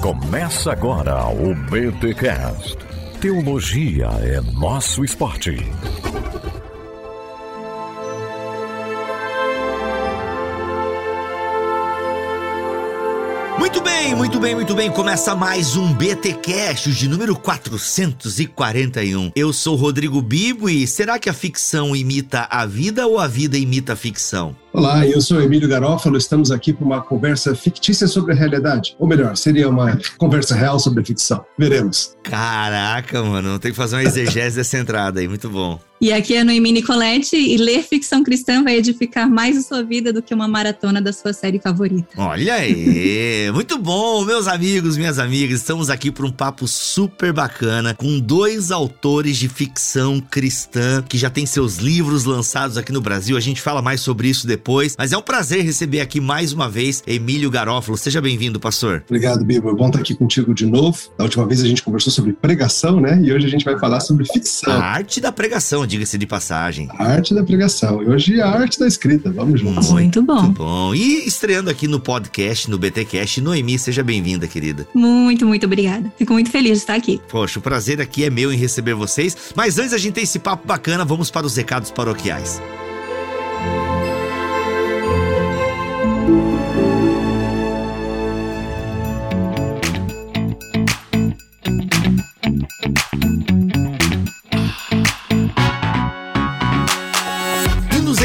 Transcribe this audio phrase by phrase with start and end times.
[0.00, 2.76] Começa agora o BTCast.
[3.20, 5.56] Teologia é nosso esporte.
[13.58, 14.90] Muito bem, muito bem, muito bem.
[14.90, 19.32] Começa mais um BT Cash de número 441.
[19.36, 23.58] Eu sou Rodrigo Bibo e será que a ficção imita a vida ou a vida
[23.58, 24.56] imita a ficção?
[24.72, 26.16] Olá, eu sou Emílio Garófalo.
[26.16, 28.94] Estamos aqui para uma conversa fictícia sobre a realidade.
[29.00, 31.44] Ou melhor, seria uma conversa real sobre a ficção.
[31.58, 32.16] Veremos.
[32.22, 35.26] Caraca, mano, tem que fazer uma exegese dessa entrada aí.
[35.26, 35.80] Muito bom.
[36.00, 40.10] E aqui é Noemi Nicolette e ler ficção cristã vai edificar mais a sua vida
[40.10, 42.08] do que uma maratona da sua série favorita.
[42.16, 45.60] Olha aí, muito bom, meus amigos, minhas amigas.
[45.60, 51.28] Estamos aqui para um papo super bacana com dois autores de ficção cristã que já
[51.28, 53.36] têm seus livros lançados aqui no Brasil.
[53.36, 54.59] A gente fala mais sobre isso depois,
[54.98, 57.96] mas é um prazer receber aqui mais uma vez Emílio Garófalo.
[57.96, 59.02] Seja bem-vindo, pastor.
[59.06, 59.70] Obrigado, Bibo.
[59.70, 60.98] É bom estar aqui contigo de novo.
[61.16, 63.20] Da última vez a gente conversou sobre pregação, né?
[63.22, 64.72] E hoje a gente vai falar sobre ficção.
[64.72, 66.88] A arte da pregação diga-se de passagem.
[66.98, 68.02] A arte da pregação.
[68.02, 69.30] E hoje a arte da escrita.
[69.30, 69.90] Vamos juntos.
[69.90, 70.42] Muito bom.
[70.42, 70.94] Muito bom.
[70.94, 74.86] E estreando aqui no podcast, no BTcast, Noemi, seja bem-vinda, querida.
[74.94, 76.12] Muito, muito obrigada.
[76.18, 77.20] Fico muito feliz de estar aqui.
[77.28, 79.36] Poxa, o prazer aqui é meu em receber vocês.
[79.54, 82.60] Mas antes da gente ter esse papo bacana, vamos para os recados paroquiais.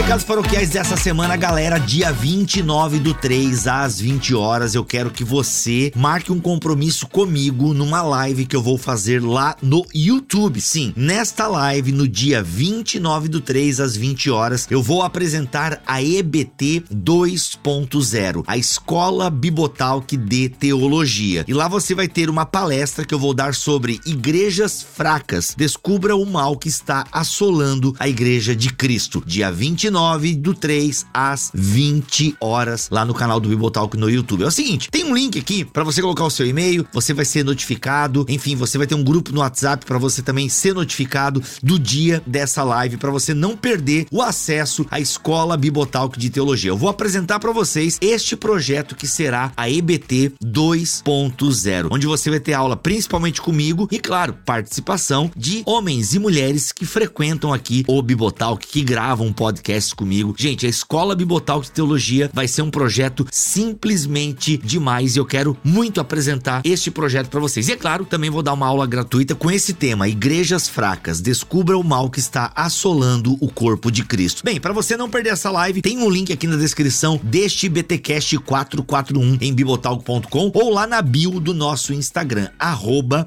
[0.06, 1.80] Recados paroquiais dessa semana, galera.
[1.80, 4.76] Dia 29 do 3 às 20 horas.
[4.76, 9.58] Eu quero que você marque um compromisso comigo numa live que eu vou fazer lá
[9.64, 10.62] no YouTube.
[10.62, 16.04] Sim, nesta live, no dia 29 do 3 às 20 horas, eu vou apresentar a
[16.04, 21.44] EBT 2.0, a Escola Bibotalk de Teologia.
[21.48, 25.56] E lá você vai ter uma palestra que eu vou dar sobre igrejas fracas.
[25.58, 29.24] Descubra o mal que está assolando a igreja de Cristo.
[29.26, 34.44] Dia 29 29 do 3 às 20 horas lá no canal do Bibotalk no YouTube.
[34.44, 37.24] É o seguinte, tem um link aqui para você colocar o seu e-mail, você vai
[37.24, 41.42] ser notificado, enfim, você vai ter um grupo no WhatsApp para você também ser notificado
[41.64, 46.72] do dia dessa live para você não perder o acesso à Escola Bibotalk de Teologia.
[46.72, 52.40] Eu vou apresentar para vocês este projeto que será a EBT 2.0, onde você vai
[52.40, 58.02] ter aula principalmente comigo e claro, participação de homens e mulheres que frequentam aqui o
[58.02, 60.34] Bibotalk, que gravam um podcast comigo.
[60.38, 65.58] Gente, a Escola Bibotal de Teologia vai ser um projeto simplesmente demais e eu quero
[65.64, 67.68] muito apresentar este projeto para vocês.
[67.68, 71.22] E é claro, também vou dar uma aula gratuita com esse tema: Igrejas Fracas.
[71.22, 74.44] Descubra o mal que está assolando o corpo de Cristo.
[74.44, 78.38] Bem, para você não perder essa live, tem um link aqui na descrição deste BTcast
[78.40, 82.50] 441 em bibotalk.com ou lá na bio do nosso Instagram,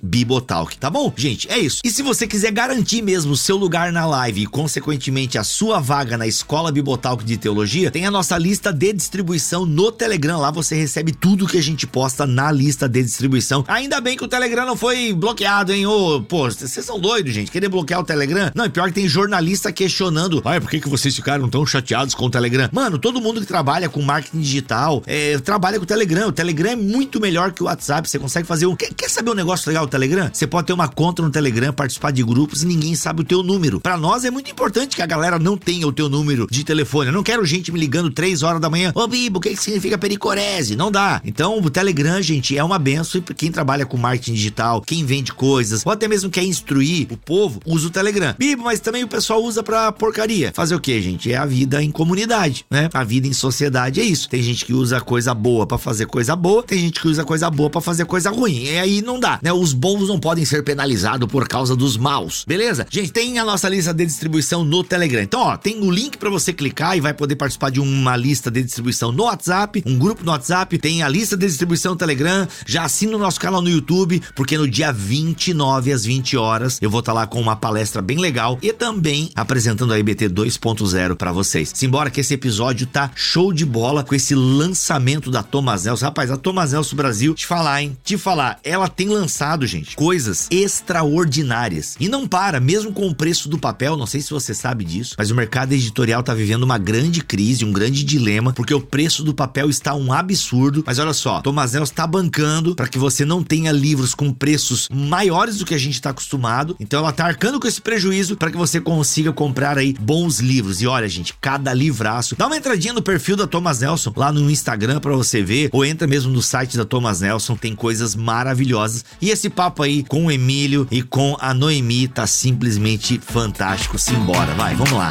[0.03, 1.13] Bibotalk, tá bom?
[1.17, 1.81] Gente, é isso.
[1.85, 5.81] E se você quiser garantir mesmo o seu lugar na live e, consequentemente, a sua
[5.81, 10.41] vaga na escola, Escola Bibotalk de Teologia, tem a nossa lista de distribuição no Telegram.
[10.41, 13.67] Lá você recebe tudo que a gente posta na lista de distribuição.
[13.69, 15.85] Ainda bem que o Telegram não foi bloqueado, hein?
[15.85, 17.51] Ô, pô, vocês são doidos, gente.
[17.51, 18.51] Querer bloquear o Telegram?
[18.55, 20.41] Não, é pior que tem jornalista questionando.
[20.43, 22.71] Ai, por que, que vocês ficaram tão chateados com o Telegram?
[22.73, 26.29] Mano, todo mundo que trabalha com marketing digital é, trabalha com o Telegram.
[26.29, 28.09] O Telegram é muito melhor que o WhatsApp.
[28.09, 28.75] Você consegue fazer um.
[28.75, 30.31] Quer, quer saber um negócio legal do Telegram?
[30.33, 33.43] Você pode ter uma conta no Telegram, participar de grupos e ninguém sabe o teu
[33.43, 33.81] número.
[33.81, 37.09] Para nós é muito importante que a galera não tenha o teu número de telefone.
[37.09, 38.93] Eu não quero gente me ligando três horas da manhã.
[38.95, 40.77] Ô, Bibo, o que, que significa pericorese?
[40.77, 41.21] Não dá.
[41.25, 45.33] Então, o Telegram, gente, é uma benção e quem trabalha com marketing digital, quem vende
[45.33, 48.35] coisas, ou até mesmo quer instruir o povo, usa o Telegram.
[48.39, 50.53] Bibo, mas também o pessoal usa pra porcaria.
[50.55, 51.33] Fazer o que, gente?
[51.33, 52.89] É a vida em comunidade, né?
[52.93, 54.29] A vida em sociedade é isso.
[54.29, 57.51] Tem gente que usa coisa boa para fazer coisa boa, tem gente que usa coisa
[57.51, 58.65] boa para fazer coisa ruim.
[58.65, 59.53] E aí não dá, né?
[59.53, 62.45] Os bons não podem ser penalizados por causa dos maus.
[62.47, 62.87] Beleza?
[62.91, 65.23] Gente, tem a nossa lista de distribuição no Telegram.
[65.23, 68.51] Então, ó, tem o link para você clicar e vai poder participar de uma lista
[68.51, 72.47] de distribuição no WhatsApp, um grupo no WhatsApp, tem a lista de distribuição no Telegram,
[72.67, 76.91] já assina o nosso canal no YouTube, porque no dia 29 às 20 horas eu
[76.91, 81.17] vou estar tá lá com uma palestra bem legal e também apresentando a IBT 2.0
[81.17, 81.73] para vocês.
[81.75, 86.05] Simbora que esse episódio tá show de bola com esse lançamento da Thomas Nelson.
[86.05, 87.97] Rapaz, a Thomas Nelson Brasil, te falar, hein?
[88.05, 91.97] Te falar, ela tem lançado, gente, coisas extraordinárias.
[91.99, 95.15] E não para, mesmo com o preço do papel, não sei se você sabe disso,
[95.17, 98.81] mas o mercado editorial editorial tá vivendo uma grande crise, um grande dilema, porque o
[98.81, 100.83] preço do papel está um absurdo.
[100.87, 104.89] Mas olha só, Thomas Nelson está bancando para que você não tenha livros com preços
[104.93, 106.77] maiores do que a gente está acostumado.
[106.81, 110.81] Então ela tá arcando com esse prejuízo para que você consiga comprar aí bons livros.
[110.81, 112.37] E olha, gente, cada livraço.
[112.37, 115.85] Dá uma entradinha no perfil da Thomas Nelson lá no Instagram para você ver, ou
[115.85, 119.05] entra mesmo no site da Thomas Nelson, tem coisas maravilhosas.
[119.21, 123.99] E esse papo aí com o Emílio e com a Noemi tá simplesmente fantástico.
[123.99, 125.11] Simbora, vai, vamos lá.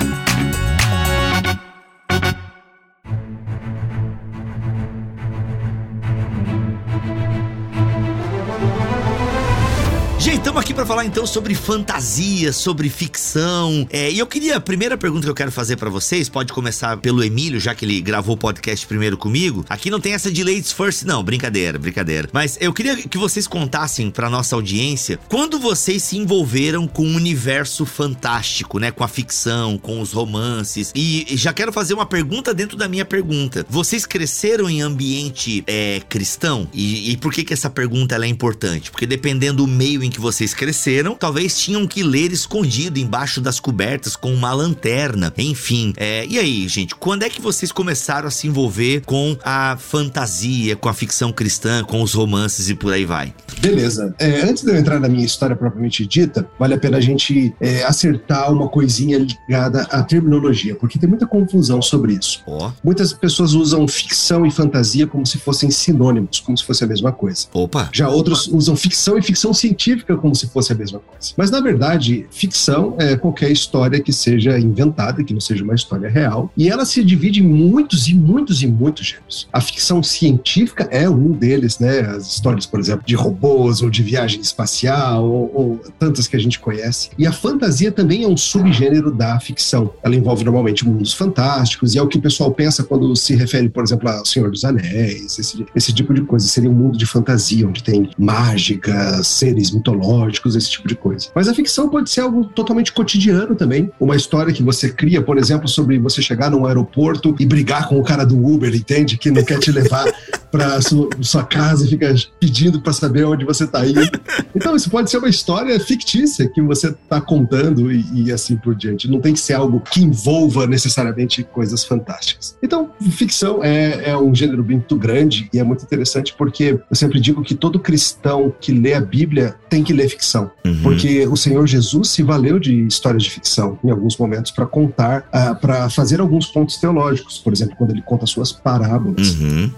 [10.38, 13.88] Estamos aqui para falar então sobre fantasia, sobre ficção.
[13.90, 16.98] É, e eu queria, a primeira pergunta que eu quero fazer para vocês, pode começar
[16.98, 19.66] pelo Emílio, já que ele gravou o podcast primeiro comigo.
[19.68, 22.30] Aqui não tem essa de ladies first, não, brincadeira, brincadeira.
[22.32, 27.16] Mas eu queria que vocês contassem para nossa audiência quando vocês se envolveram com o
[27.16, 28.92] universo fantástico, né?
[28.92, 30.92] Com a ficção, com os romances.
[30.94, 33.66] E já quero fazer uma pergunta dentro da minha pergunta.
[33.68, 36.68] Vocês cresceram em ambiente é, cristão?
[36.74, 38.92] E, e por que que essa pergunta é importante?
[38.92, 43.62] Porque dependendo do meio em que vocês cresceram, talvez tinham que ler escondido embaixo das
[43.62, 45.94] cobertas com uma lanterna, enfim.
[45.96, 50.76] É, e aí, gente, quando é que vocês começaram a se envolver com a fantasia,
[50.76, 53.34] com a ficção cristã, com os romances e por aí vai?
[53.62, 54.14] Beleza.
[54.20, 57.56] É, antes de eu entrar na minha história propriamente dita, vale a pena a gente
[57.62, 62.44] é, acertar uma coisinha ligada à terminologia, porque tem muita confusão sobre isso.
[62.46, 62.74] Ó.
[62.84, 67.14] Muitas pessoas usam ficção e fantasia como se fossem sinônimos, como se fosse a mesma
[67.14, 67.48] coisa.
[67.54, 67.90] Opa.
[67.94, 71.34] Já outros usam ficção e ficção científica como se fosse a mesma coisa.
[71.38, 76.10] Mas, na verdade, ficção é qualquer história que seja inventada, que não seja uma história
[76.10, 79.48] real, e ela se divide em muitos e muitos e muitos gêneros.
[79.52, 82.02] A ficção científica é um deles, né?
[82.02, 86.40] As histórias, por exemplo, de robôs ou de viagem espacial, ou, ou tantas que a
[86.40, 87.10] gente conhece.
[87.18, 89.92] E a fantasia também é um subgênero da ficção.
[90.04, 93.70] Ela envolve normalmente mundos fantásticos, e é o que o pessoal pensa quando se refere,
[93.70, 96.48] por exemplo, ao Senhor dos Anéis, esse, esse tipo de coisa.
[96.48, 100.07] Seria um mundo de fantasia, onde tem mágica, seres mitológicos,
[100.56, 101.30] esse tipo de coisa.
[101.34, 103.92] Mas a ficção pode ser algo totalmente cotidiano também.
[104.00, 108.00] Uma história que você cria, por exemplo, sobre você chegar num aeroporto e brigar com
[108.00, 109.18] o cara do Uber, entende?
[109.18, 110.06] Que não quer te levar
[110.52, 114.10] para sua, sua casa e fica pedindo para saber onde você tá indo.
[114.56, 118.76] Então, isso pode ser uma história fictícia que você tá contando e, e assim por
[118.76, 119.10] diante.
[119.10, 122.58] Não tem que ser algo que envolva necessariamente coisas fantásticas.
[122.64, 127.20] Então, ficção é, é um gênero muito grande e é muito interessante porque eu sempre
[127.20, 130.52] digo que todo cristão que lê a Bíblia tem que ler ficção.
[130.66, 130.82] Uhum.
[130.84, 135.28] Porque o Senhor Jesus se valeu de histórias de ficção em alguns momentos para contar,
[135.34, 137.40] uh, para fazer alguns pontos teológicos.
[137.40, 139.36] Por exemplo, quando ele conta suas parábolas.
[139.40, 139.72] Uhum.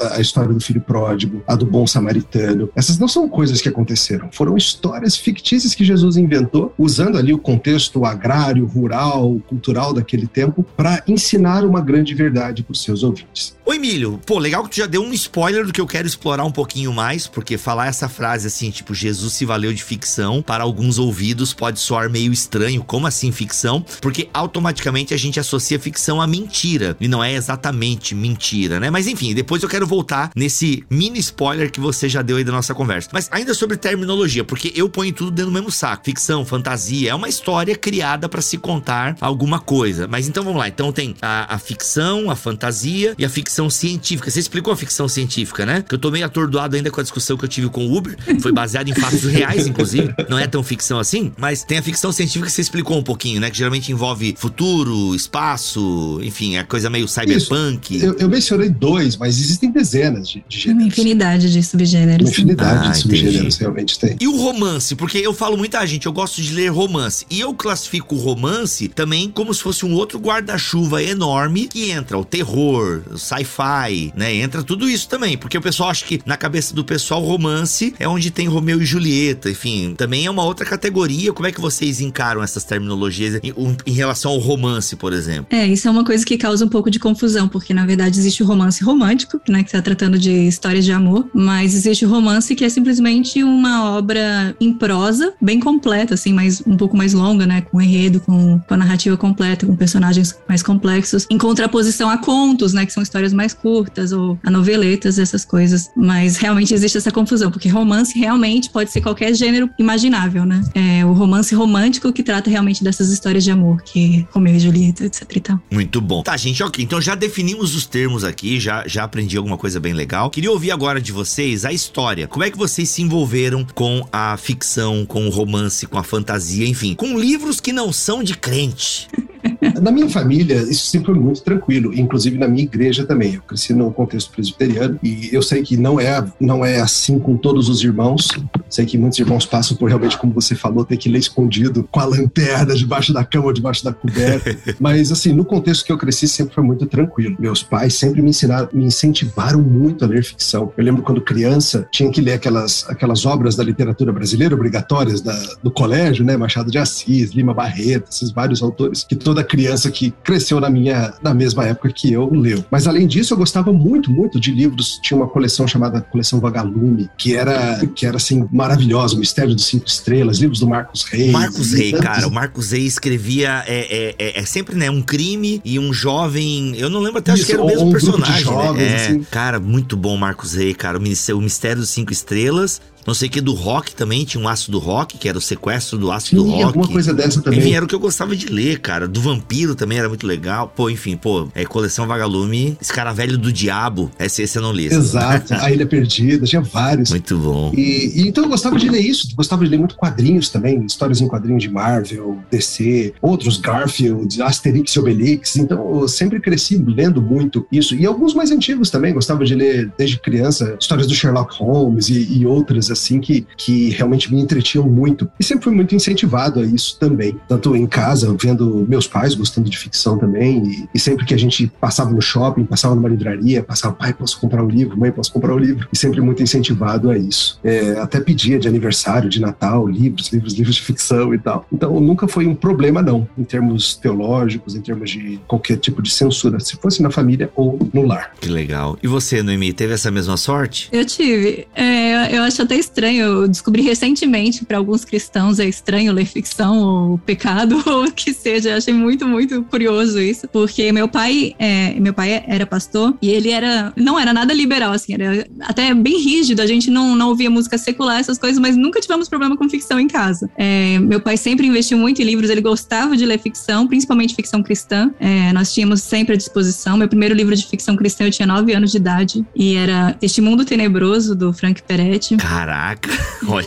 [0.00, 2.70] A história do filho pródigo, a do bom samaritano.
[2.74, 4.30] Essas não são coisas que aconteceram.
[4.32, 10.64] Foram histórias fictícias que Jesus inventou, usando ali o contexto agrário, rural, cultural daquele tempo,
[10.76, 13.56] para ensinar uma grande verdade para os seus ouvintes.
[13.64, 16.44] Ô Emílio, pô, legal que tu já deu um spoiler do que eu quero explorar
[16.44, 20.64] um pouquinho mais, porque falar essa frase assim, tipo, Jesus se valeu de ficção, para
[20.64, 23.84] alguns ouvidos pode soar meio estranho, como assim ficção?
[24.00, 28.90] Porque automaticamente a gente associa ficção a mentira, e não é exatamente mentira, né?
[28.90, 32.52] Mas enfim, depois eu quero voltar nesse mini spoiler que você já deu aí da
[32.52, 33.10] nossa conversa.
[33.12, 36.04] Mas ainda sobre terminologia, porque eu ponho tudo dentro do mesmo saco.
[36.04, 40.06] Ficção, fantasia, é uma história criada para se contar alguma coisa.
[40.06, 44.30] Mas então vamos lá, então tem a, a ficção, a fantasia e a ficção científica.
[44.30, 45.82] Você explicou a ficção científica, né?
[45.86, 48.16] Que eu tô meio atordoado ainda com a discussão que eu tive com o Uber.
[48.40, 50.14] Foi baseado em fatos reais, inclusive.
[50.28, 53.40] Não é tão ficção assim, mas tem a ficção científica que você explicou um pouquinho,
[53.40, 53.50] né?
[53.50, 58.02] Que geralmente envolve futuro, espaço, enfim, é coisa meio cyberpunk.
[58.02, 60.86] Eu, eu, mencionei dois, mas existem dezenas de, de Uma gêneros.
[60.98, 62.26] infinidade de subgêneros.
[62.26, 64.16] Uma infinidade Ah, de subgêneros realmente tem.
[64.20, 67.24] E o romance, porque eu falo muita gente, eu gosto de ler romance.
[67.30, 72.18] E eu classifico o romance também como se fosse um outro guarda-chuva enorme que entra
[72.18, 74.34] o terror, o sci-fi, né?
[74.34, 75.36] Entra tudo isso também.
[75.38, 78.84] Porque o pessoal acha que na cabeça do pessoal romance é onde tem Romeu e
[78.84, 81.32] Julieta, enfim, também é uma outra categoria.
[81.32, 85.46] Como é que vocês encaram essas terminologias em, um- em relação ao romance, por exemplo?
[85.50, 88.42] É, isso é uma coisa que causa um pouco de confusão, porque na verdade existe
[88.42, 92.68] o romance romântico, né, está tratando de histórias de amor, mas existe romance que é
[92.68, 97.80] simplesmente uma obra em prosa, bem completa, assim, mas um pouco mais longa, né, com
[97.80, 102.84] enredo, com, com a narrativa completa, com personagens mais complexos, em contraposição a contos, né,
[102.84, 105.90] que são histórias mais curtas, ou a noveletas, essas coisas.
[105.96, 110.62] Mas realmente existe essa confusão, porque romance realmente pode ser qualquer gênero imaginável, né?
[110.74, 115.04] É o romance romântico que trata realmente dessas histórias de amor, que Romeu e Julieta,
[115.04, 115.60] etc e tal.
[115.70, 116.22] Muito bom.
[116.22, 116.84] Tá, gente, ok.
[116.84, 120.30] Então já definimos os termos aqui, já, já aprendi alguma coisa bem legal.
[120.30, 122.26] Queria ouvir agora de vocês a história.
[122.26, 126.66] Como é que vocês se envolveram com a ficção, com o romance, com a fantasia,
[126.66, 129.06] enfim, com livros que não são de crente?
[129.80, 133.34] na minha família, isso sempre foi muito tranquilo, inclusive na minha igreja também.
[133.34, 137.36] Eu cresci no contexto presbiteriano e eu sei que não é, não é assim com
[137.36, 138.28] todos os irmãos.
[138.68, 142.00] Sei que muitos irmãos passam por realmente, como você falou, ter que ler escondido com
[142.00, 144.56] a lanterna debaixo da cama debaixo da coberta.
[144.78, 147.36] Mas, assim, no contexto que eu cresci, sempre foi muito tranquilo.
[147.38, 150.72] Meus pais sempre me ensinaram, me incentivaram muito a ler ficção.
[150.76, 155.36] Eu lembro quando criança, tinha que ler aquelas, aquelas obras da literatura brasileira obrigatórias da,
[155.62, 156.36] do colégio, né?
[156.36, 161.14] Machado de Assis, Lima Barreto, esses vários autores que toda criança que cresceu na minha
[161.22, 162.64] na mesma época que eu leu.
[162.68, 164.98] Mas além disso, eu gostava muito, muito de livros.
[165.00, 169.66] Tinha uma coleção chamada Coleção Vagalume, que era que era assim maravilhosa, o Mistério dos
[169.66, 171.30] Cinco Estrelas, livros do Marcos Reis.
[171.30, 175.60] Marcos Reis, cara, o Marcos Reis escrevia é, é, é, é, sempre né um crime
[175.64, 178.42] e um jovem, eu não lembro até Isso, acho que era o mesmo um personagem,
[178.42, 178.92] jovens, né?
[178.92, 179.22] É, assim.
[179.30, 183.40] cara, muito bom Marcos Reis, cara, o Mistério dos Cinco Estrelas não sei o que
[183.40, 186.50] do rock também, tinha um ácido do rock, que era o sequestro do ácido do
[186.50, 186.62] rock.
[186.62, 187.58] alguma coisa dessa também.
[187.58, 189.08] Enfim, era o que eu gostava de ler, cara.
[189.08, 190.72] Do vampiro também era muito legal.
[190.74, 194.10] Pô, enfim, pô, é coleção Vagalume, Escaravelho do Diabo.
[194.18, 194.86] Esse, esse eu não li.
[194.86, 197.10] Exato, A Ilha Perdida, tinha vários.
[197.10, 197.72] Muito bom.
[197.74, 201.20] E, e, então eu gostava de ler isso, gostava de ler muito quadrinhos também, histórias
[201.20, 205.56] em quadrinhos de Marvel, DC, outros Garfield, Asterix e Obelix.
[205.56, 207.94] Então eu sempre cresci lendo muito isso.
[207.94, 212.38] E alguns mais antigos também, gostava de ler desde criança histórias do Sherlock Holmes e,
[212.38, 215.28] e outras assim que, que realmente me entretinham muito.
[215.38, 217.36] E sempre fui muito incentivado a isso também.
[217.48, 220.62] Tanto em casa, vendo meus pais gostando de ficção também.
[220.64, 224.40] E, e sempre que a gente passava no shopping, passava numa livraria, passava, pai, posso
[224.40, 224.98] comprar um livro?
[224.98, 225.88] Mãe, posso comprar um livro?
[225.92, 227.58] E sempre muito incentivado a isso.
[227.62, 231.66] É, até pedia de aniversário, de Natal, livros, livros, livros de ficção e tal.
[231.72, 236.10] Então nunca foi um problema, não, em termos teológicos, em termos de qualquer tipo de
[236.10, 238.32] censura, se fosse na família ou no lar.
[238.40, 238.98] Que legal.
[239.02, 240.88] E você, Noemi, teve essa mesma sorte?
[240.92, 241.66] Eu tive.
[241.74, 243.24] É, eu acho até estranho.
[243.24, 248.32] Eu descobri recentemente, para alguns cristãos é estranho ler ficção ou pecado ou o que
[248.32, 248.70] seja.
[248.70, 253.30] Eu achei muito, muito curioso isso, porque meu pai, é, meu pai era pastor e
[253.30, 256.60] ele era, não era nada liberal, assim, era até bem rígido.
[256.60, 260.00] A gente não, não ouvia música secular, essas coisas, mas nunca tivemos problema com ficção
[260.00, 260.50] em casa.
[260.56, 264.62] É, meu pai sempre investiu muito em livros, ele gostava de ler ficção, principalmente ficção
[264.62, 265.10] cristã.
[265.20, 266.96] É, nós tínhamos sempre à disposição.
[266.96, 270.40] Meu primeiro livro de ficção cristã eu tinha nove anos de idade e era Este
[270.40, 272.36] Mundo Tenebroso do Frank Peretti.
[272.70, 273.10] Caraca,
[273.48, 273.66] olha.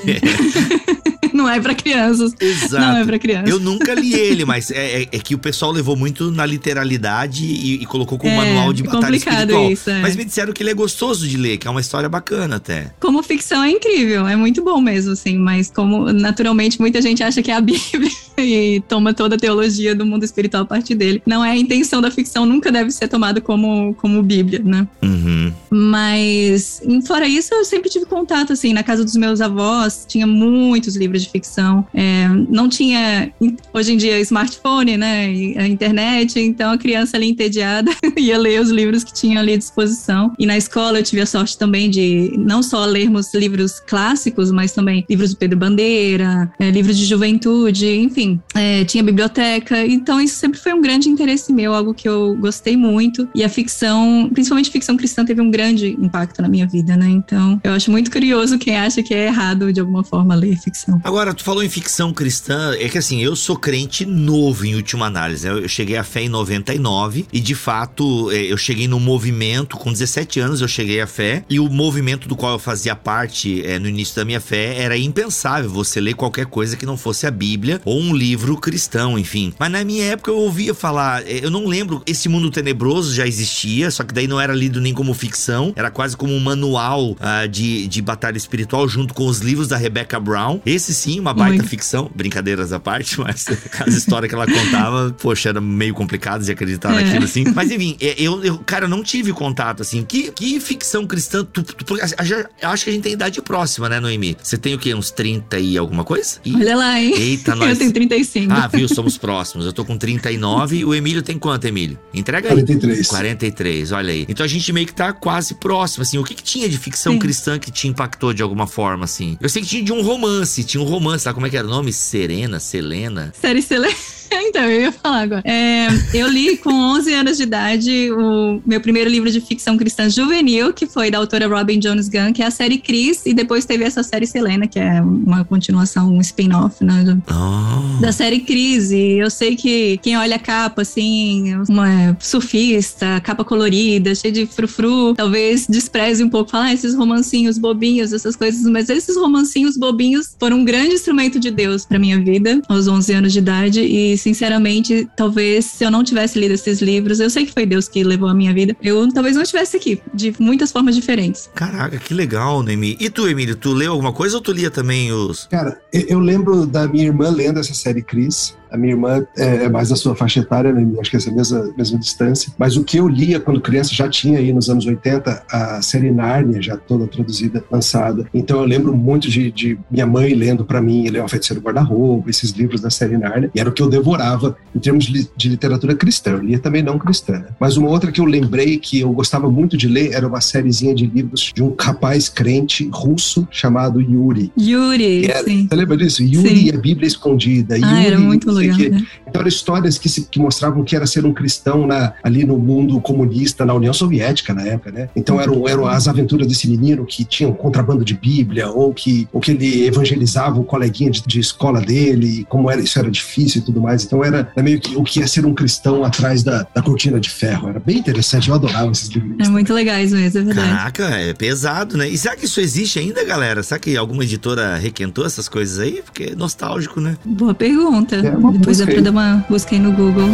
[1.44, 2.34] não é para crianças.
[2.40, 2.86] Exato.
[2.86, 3.50] Não é para crianças.
[3.50, 7.44] Eu nunca li ele, mas é, é, é, que o pessoal levou muito na literalidade
[7.44, 9.72] e, e colocou como é, manual de batalha espiritual.
[9.72, 10.02] Isso, é.
[10.02, 12.92] Mas me disseram que ele é gostoso de ler, que é uma história bacana até.
[13.00, 17.42] Como ficção é incrível, é muito bom mesmo, assim, mas como naturalmente muita gente acha
[17.42, 21.22] que é a Bíblia e toma toda a teologia do mundo espiritual a partir dele.
[21.26, 24.88] Não é a intenção da ficção, nunca deve ser tomada como, como Bíblia, né?
[25.02, 25.54] Uhum.
[25.70, 30.96] Mas, fora isso, eu sempre tive contato, assim, na casa dos meus avós, tinha muitos
[30.96, 31.86] livros de ficção.
[31.94, 33.32] É, não tinha,
[33.74, 35.26] hoje em dia, smartphone, né?
[35.58, 39.58] A internet, então a criança ali entediada ia ler os livros que tinha ali à
[39.58, 40.34] disposição.
[40.38, 44.72] E na escola eu tive a sorte também de não só lermos livros clássicos, mas
[44.72, 49.86] também livros do Pedro Bandeira, é, livros de juventude, enfim, é, tinha biblioteca.
[49.86, 53.28] Então isso sempre foi um grande interesse meu, algo que eu gostei muito.
[53.34, 57.10] E a ficção, principalmente ficção cristã, teve um grande impacto na minha vida, né?
[57.10, 61.00] Então eu acho muito curioso quem acha que é errado de alguma forma ler ficção.
[61.14, 65.06] Agora, tu falou em ficção cristã, é que assim, eu sou crente novo em última
[65.06, 65.48] análise.
[65.48, 65.54] Né?
[65.54, 69.92] Eu cheguei à fé em 99 e de fato é, eu cheguei no movimento, com
[69.92, 73.78] 17 anos eu cheguei à fé e o movimento do qual eu fazia parte é,
[73.78, 77.32] no início da minha fé era impensável você ler qualquer coisa que não fosse a
[77.32, 79.54] Bíblia ou um livro cristão, enfim.
[79.60, 83.28] Mas na minha época eu ouvia falar, é, eu não lembro, esse mundo tenebroso já
[83.28, 87.12] existia, só que daí não era lido nem como ficção, era quase como um manual
[87.12, 90.60] uh, de, de batalha espiritual junto com os livros da Rebecca Brown.
[90.66, 91.70] Esse sim, uma baita Muito.
[91.70, 93.46] ficção, brincadeiras à parte, mas
[93.80, 97.04] as histórias que ela contava, poxa, era meio complicado de acreditar é.
[97.04, 97.44] naquilo assim.
[97.54, 100.04] Mas enfim, é, eu, eu, cara, não tive contato assim.
[100.04, 101.46] Que, que ficção cristã?
[101.46, 104.36] Tu, tu, tu, acho que a gente tem idade próxima, né, Noemi?
[104.42, 104.94] Você tem o quê?
[104.94, 106.40] Uns 30 e alguma coisa?
[106.44, 106.56] E...
[106.56, 107.14] Olha lá, hein?
[107.16, 107.72] Eita, nós.
[107.72, 108.52] Eu tenho 35.
[108.52, 108.88] Ah, viu?
[108.88, 109.66] Somos próximos.
[109.66, 112.00] Eu tô com 39 e o Emílio tem quanto, Emílio?
[112.14, 112.56] Entrega aí.
[112.56, 113.08] 43.
[113.08, 114.26] 43, olha aí.
[114.28, 116.18] Então a gente meio que tá quase próximo, assim.
[116.18, 117.20] O que, que tinha de ficção Sim.
[117.20, 119.38] cristã que te impactou de alguma forma, assim?
[119.40, 121.68] Eu sei que tinha de um romance, tinha um romance, sabe como é que era
[121.68, 121.92] o nome?
[121.92, 123.34] Serena, Selena?
[123.40, 123.96] Série Selena.
[124.50, 125.42] então, eu ia falar agora.
[125.46, 130.10] É, eu li com 11 anos de idade o meu primeiro livro de ficção cristã
[130.10, 133.66] juvenil, que foi da autora Robin Jones Gunn, que é a série Cris, e depois
[133.66, 138.02] teve essa série Selena, que é uma continuação, um spin-off né, do, oh.
[138.02, 138.92] da série Cris.
[138.92, 144.46] E eu sei que quem olha a capa, assim, uma surfista, capa colorida, cheia de
[144.46, 149.78] frufru, talvez despreze um pouco, falar ah, esses romancinhos bobinhos, essas coisas, mas esses romancinhos
[149.78, 153.40] bobinhos foram um grande instrumento de Deus para minha vida, aos 11 aos anos de
[153.40, 157.66] idade e, sinceramente, talvez se eu não tivesse lido esses livros, eu sei que foi
[157.66, 161.50] Deus que levou a minha vida, eu talvez não estivesse aqui, de muitas formas diferentes.
[161.54, 162.96] Caraca, que legal, Noemi.
[163.00, 165.48] E tu, Emílio, tu leu alguma coisa ou tu lia também os.
[165.48, 168.56] Cara, eu lembro da minha irmã lendo essa série Cris.
[168.74, 170.86] A minha irmã é, é mais da sua faixa etária, né?
[171.00, 172.52] acho que é essa mesma, mesma distância.
[172.58, 176.12] Mas o que eu lia quando criança já tinha aí nos anos 80 a série
[176.12, 178.26] Nárnia, já toda traduzida, lançada.
[178.34, 182.52] Então eu lembro muito de, de minha mãe lendo para mim Leão Feiticeiro Guarda-Roupa, esses
[182.52, 183.52] livros da série Nárnia.
[183.54, 186.32] E era o que eu devorava em termos de, de literatura cristã.
[186.32, 187.34] Eu lia também não cristã.
[187.34, 187.48] Né?
[187.60, 190.96] Mas uma outra que eu lembrei que eu gostava muito de ler era uma sériezinha
[190.96, 194.52] de livros de um rapaz crente russo chamado Yuri.
[194.60, 195.68] Yuri, era, sim.
[195.70, 196.24] Você lembra disso?
[196.24, 196.66] Yuri sim.
[196.66, 197.76] e a Bíblia Escondida.
[197.76, 198.63] Ah, Yuri, era muito legal.
[198.68, 199.06] Né?
[199.28, 202.58] Então eram histórias que, se, que mostravam que era ser um cristão na, ali no
[202.58, 205.10] mundo comunista, na União Soviética na época, né?
[205.16, 209.28] Então eram, eram as aventuras desse menino que tinha um contrabando de Bíblia, ou que,
[209.32, 213.62] ou que ele evangelizava o coleguinha de, de escola dele, como era, isso era difícil
[213.62, 214.04] e tudo mais.
[214.04, 217.20] Então era, era meio que o que é ser um cristão atrás da, da cortina
[217.20, 217.70] de ferro.
[217.70, 219.36] Era bem interessante, eu adorava esses livros.
[219.40, 220.70] É muito legais mesmo, é verdade.
[220.70, 222.08] Caraca, é pesado, né?
[222.08, 223.64] E será que isso existe ainda, galera?
[223.64, 226.02] Será que alguma editora requentou essas coisas aí?
[226.04, 227.18] Porque é nostálgico, né?
[227.26, 228.16] Boa pergunta.
[228.16, 230.30] É Depois dá pra dar uma busca aí no Google.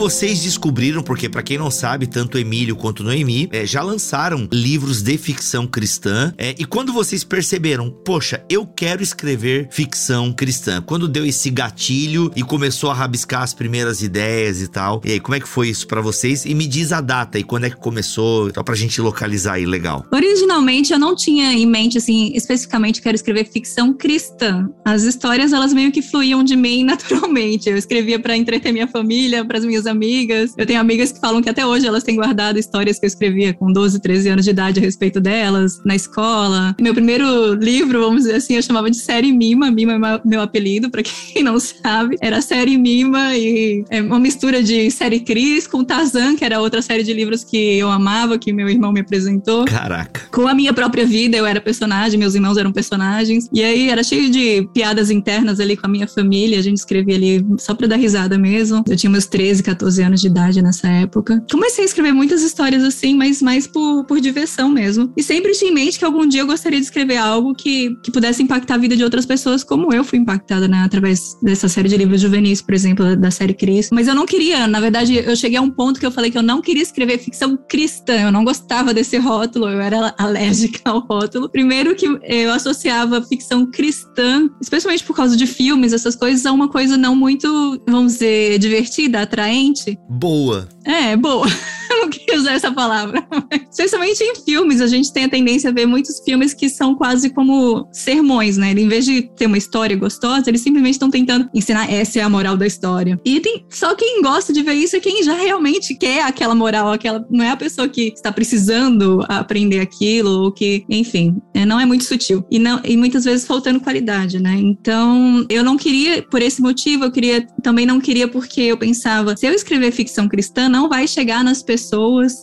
[0.00, 5.02] Vocês descobriram, porque para quem não sabe, tanto Emílio quanto Noemi é, já lançaram livros
[5.02, 11.06] de ficção cristã, é, e quando vocês perceberam, poxa, eu quero escrever ficção cristã, quando
[11.06, 15.34] deu esse gatilho e começou a rabiscar as primeiras ideias e tal, e aí, como
[15.34, 16.46] é que foi isso para vocês?
[16.46, 19.66] E me diz a data e quando é que começou, só pra gente localizar aí,
[19.66, 20.06] legal.
[20.10, 24.66] Originalmente eu não tinha em mente, assim, especificamente quero escrever ficção cristã.
[24.82, 27.68] As histórias, elas meio que fluíam de mim naturalmente.
[27.68, 30.54] Eu escrevia para entreter minha família, para as minhas amigas.
[30.56, 33.52] Eu tenho amigas que falam que até hoje elas têm guardado histórias que eu escrevia
[33.52, 36.74] com 12, 13 anos de idade a respeito delas, na escola.
[36.80, 39.70] Meu primeiro livro, vamos dizer assim, eu chamava de Série Mima.
[39.70, 42.16] Mima é meu apelido, para quem não sabe.
[42.20, 46.82] Era Série Mima e é uma mistura de Série Cris com Tarzan, que era outra
[46.82, 49.64] série de livros que eu amava, que meu irmão me apresentou.
[49.64, 50.22] Caraca.
[50.30, 53.48] Com a minha própria vida, eu era personagem, meus irmãos eram personagens.
[53.52, 56.58] E aí era cheio de piadas internas ali com a minha família.
[56.58, 58.84] A gente escrevia ali só pra dar risada mesmo.
[58.88, 61.44] Eu tinha meus 13, 14 anos de idade nessa época.
[61.50, 65.12] Comecei a escrever muitas histórias assim, mas mais por, por diversão mesmo.
[65.16, 68.10] E sempre tinha em mente que algum dia eu gostaria de escrever algo que, que
[68.10, 70.82] pudesse impactar a vida de outras pessoas, como eu fui impactada, né?
[70.84, 73.90] Através dessa série de livros juvenis, por exemplo, da série Cris.
[73.92, 76.38] Mas eu não queria, na verdade, eu cheguei a um ponto que eu falei que
[76.38, 78.14] eu não queria escrever ficção cristã.
[78.20, 81.48] Eu não gostava desse rótulo, eu era alérgica ao rótulo.
[81.48, 86.68] Primeiro que eu associava ficção cristã, especialmente por causa de filmes, essas coisas, a uma
[86.68, 89.69] coisa não muito, vamos dizer, divertida, atraente.
[90.08, 90.68] Boa.
[90.84, 91.46] É, boa.
[92.00, 93.26] Eu não queria usar essa palavra.
[93.70, 97.30] Especialmente em filmes, a gente tem a tendência a ver muitos filmes que são quase
[97.30, 98.70] como sermões, né?
[98.72, 102.28] Em vez de ter uma história gostosa, eles simplesmente estão tentando ensinar essa é a
[102.28, 103.20] moral da história.
[103.24, 106.92] E tem só quem gosta de ver isso é quem já realmente quer aquela moral,
[106.92, 111.80] aquela não é a pessoa que está precisando aprender aquilo ou que, enfim, é, não
[111.80, 114.54] é muito sutil e não e muitas vezes faltando qualidade, né?
[114.54, 119.36] Então, eu não queria por esse motivo, eu queria também não queria porque eu pensava,
[119.36, 121.79] se eu escrever ficção cristã, não vai chegar nas pessoas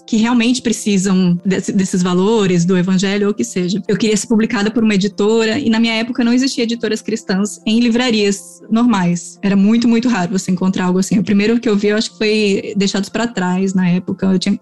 [0.05, 3.81] que realmente precisam desse, desses valores, do evangelho ou o que seja.
[3.87, 7.59] Eu queria ser publicada por uma editora e na minha época não existia editoras cristãs
[7.65, 9.37] em livrarias normais.
[9.41, 11.19] Era muito, muito raro você encontrar algo assim.
[11.19, 14.27] O primeiro que eu vi, eu acho que foi Deixados para Trás na época.
[14.27, 14.59] Eu tinha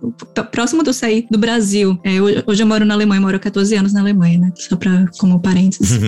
[0.51, 1.99] próximo de eu sair do Brasil.
[2.03, 4.53] É, hoje eu moro na Alemanha, moro há 14 anos na Alemanha, né?
[4.55, 5.99] Só para como parênteses.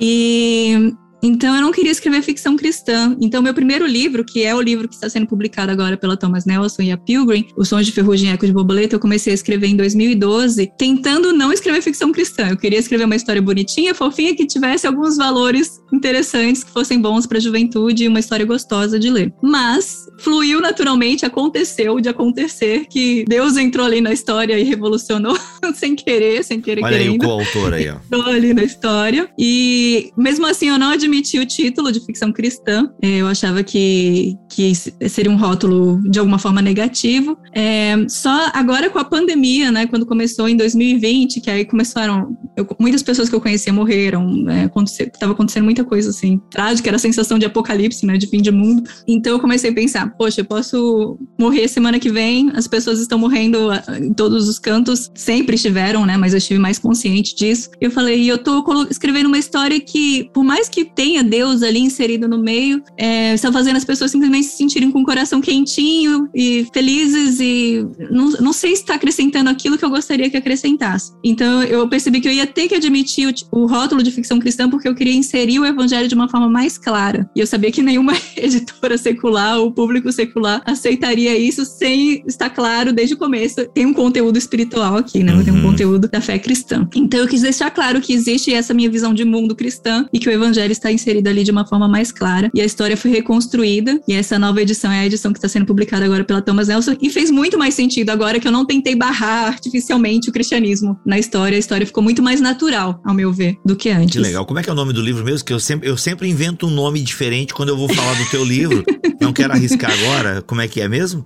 [0.00, 0.94] e
[1.24, 3.16] então eu não queria escrever ficção cristã.
[3.18, 6.44] Então meu primeiro livro, que é o livro que está sendo publicado agora pela Thomas
[6.44, 9.34] Nelson e a Pilgrim, Os Sons de Ferrugem e Eco de Borboleta, eu comecei a
[9.34, 12.48] escrever em 2012, tentando não escrever ficção cristã.
[12.50, 17.26] Eu queria escrever uma história bonitinha, fofinha, que tivesse alguns valores interessantes, que fossem bons
[17.26, 19.32] para a juventude e uma história gostosa de ler.
[19.42, 25.38] Mas fluiu naturalmente, aconteceu de acontecer que Deus entrou ali na história e revolucionou
[25.74, 27.12] sem querer, sem querer Olha querendo.
[27.12, 27.94] aí o coautor aí, ó.
[27.94, 29.28] Entrou ali na história.
[29.38, 32.90] E mesmo assim eu não admiti o título de ficção cristã.
[33.00, 37.38] Eu achava que, que seria um rótulo de alguma forma negativo.
[37.52, 42.36] É, só agora com a pandemia, né, quando começou em 2020, que aí começaram.
[42.56, 46.96] Eu, muitas pessoas que eu conhecia morreram, né, estava acontecendo muita coisa assim, trágica, era
[46.96, 48.82] a sensação de apocalipse, né, de fim de mundo.
[49.06, 53.18] Então eu comecei a pensar, poxa, eu posso morrer semana que vem, as pessoas estão
[53.18, 53.68] morrendo
[54.00, 57.70] em todos os cantos, sempre estiveram, né, mas eu estive mais consciente disso.
[57.80, 61.80] Eu falei, eu tô escrevendo uma história que, por mais que tenha tenha Deus ali
[61.80, 66.30] inserido no meio, é, está fazendo as pessoas simplesmente se sentirem com o coração quentinho
[66.34, 71.12] e felizes e não, não sei se está acrescentando aquilo que eu gostaria que acrescentasse.
[71.22, 74.70] Então eu percebi que eu ia ter que admitir o, o rótulo de ficção cristã
[74.70, 77.28] porque eu queria inserir o evangelho de uma forma mais clara.
[77.36, 82.94] E eu sabia que nenhuma editora secular ou público secular aceitaria isso sem estar claro
[82.94, 83.66] desde o começo.
[83.74, 85.34] Tem um conteúdo espiritual aqui, né?
[85.34, 85.44] Uhum.
[85.44, 86.88] Tem um conteúdo da fé cristã.
[86.94, 90.30] Então eu quis deixar claro que existe essa minha visão de mundo cristã e que
[90.30, 92.50] o evangelho está inserido ali de uma forma mais clara.
[92.54, 94.00] E a história foi reconstruída.
[94.08, 96.96] E essa nova edição é a edição que está sendo publicada agora pela Thomas Nelson.
[97.00, 101.18] E fez muito mais sentido agora que eu não tentei barrar artificialmente o cristianismo na
[101.18, 101.56] história.
[101.56, 104.14] A história ficou muito mais natural, ao meu ver, do que antes.
[104.14, 104.46] Que legal.
[104.46, 105.44] Como é que é o nome do livro mesmo?
[105.44, 108.44] Que eu sempre, eu sempre invento um nome diferente quando eu vou falar do teu
[108.44, 108.84] livro.
[109.20, 110.42] Não quero arriscar agora.
[110.42, 111.24] Como é que é mesmo?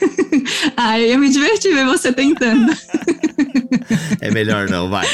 [0.76, 2.72] ah, eu me divertir ver você tentando.
[4.20, 5.06] É melhor não, vai.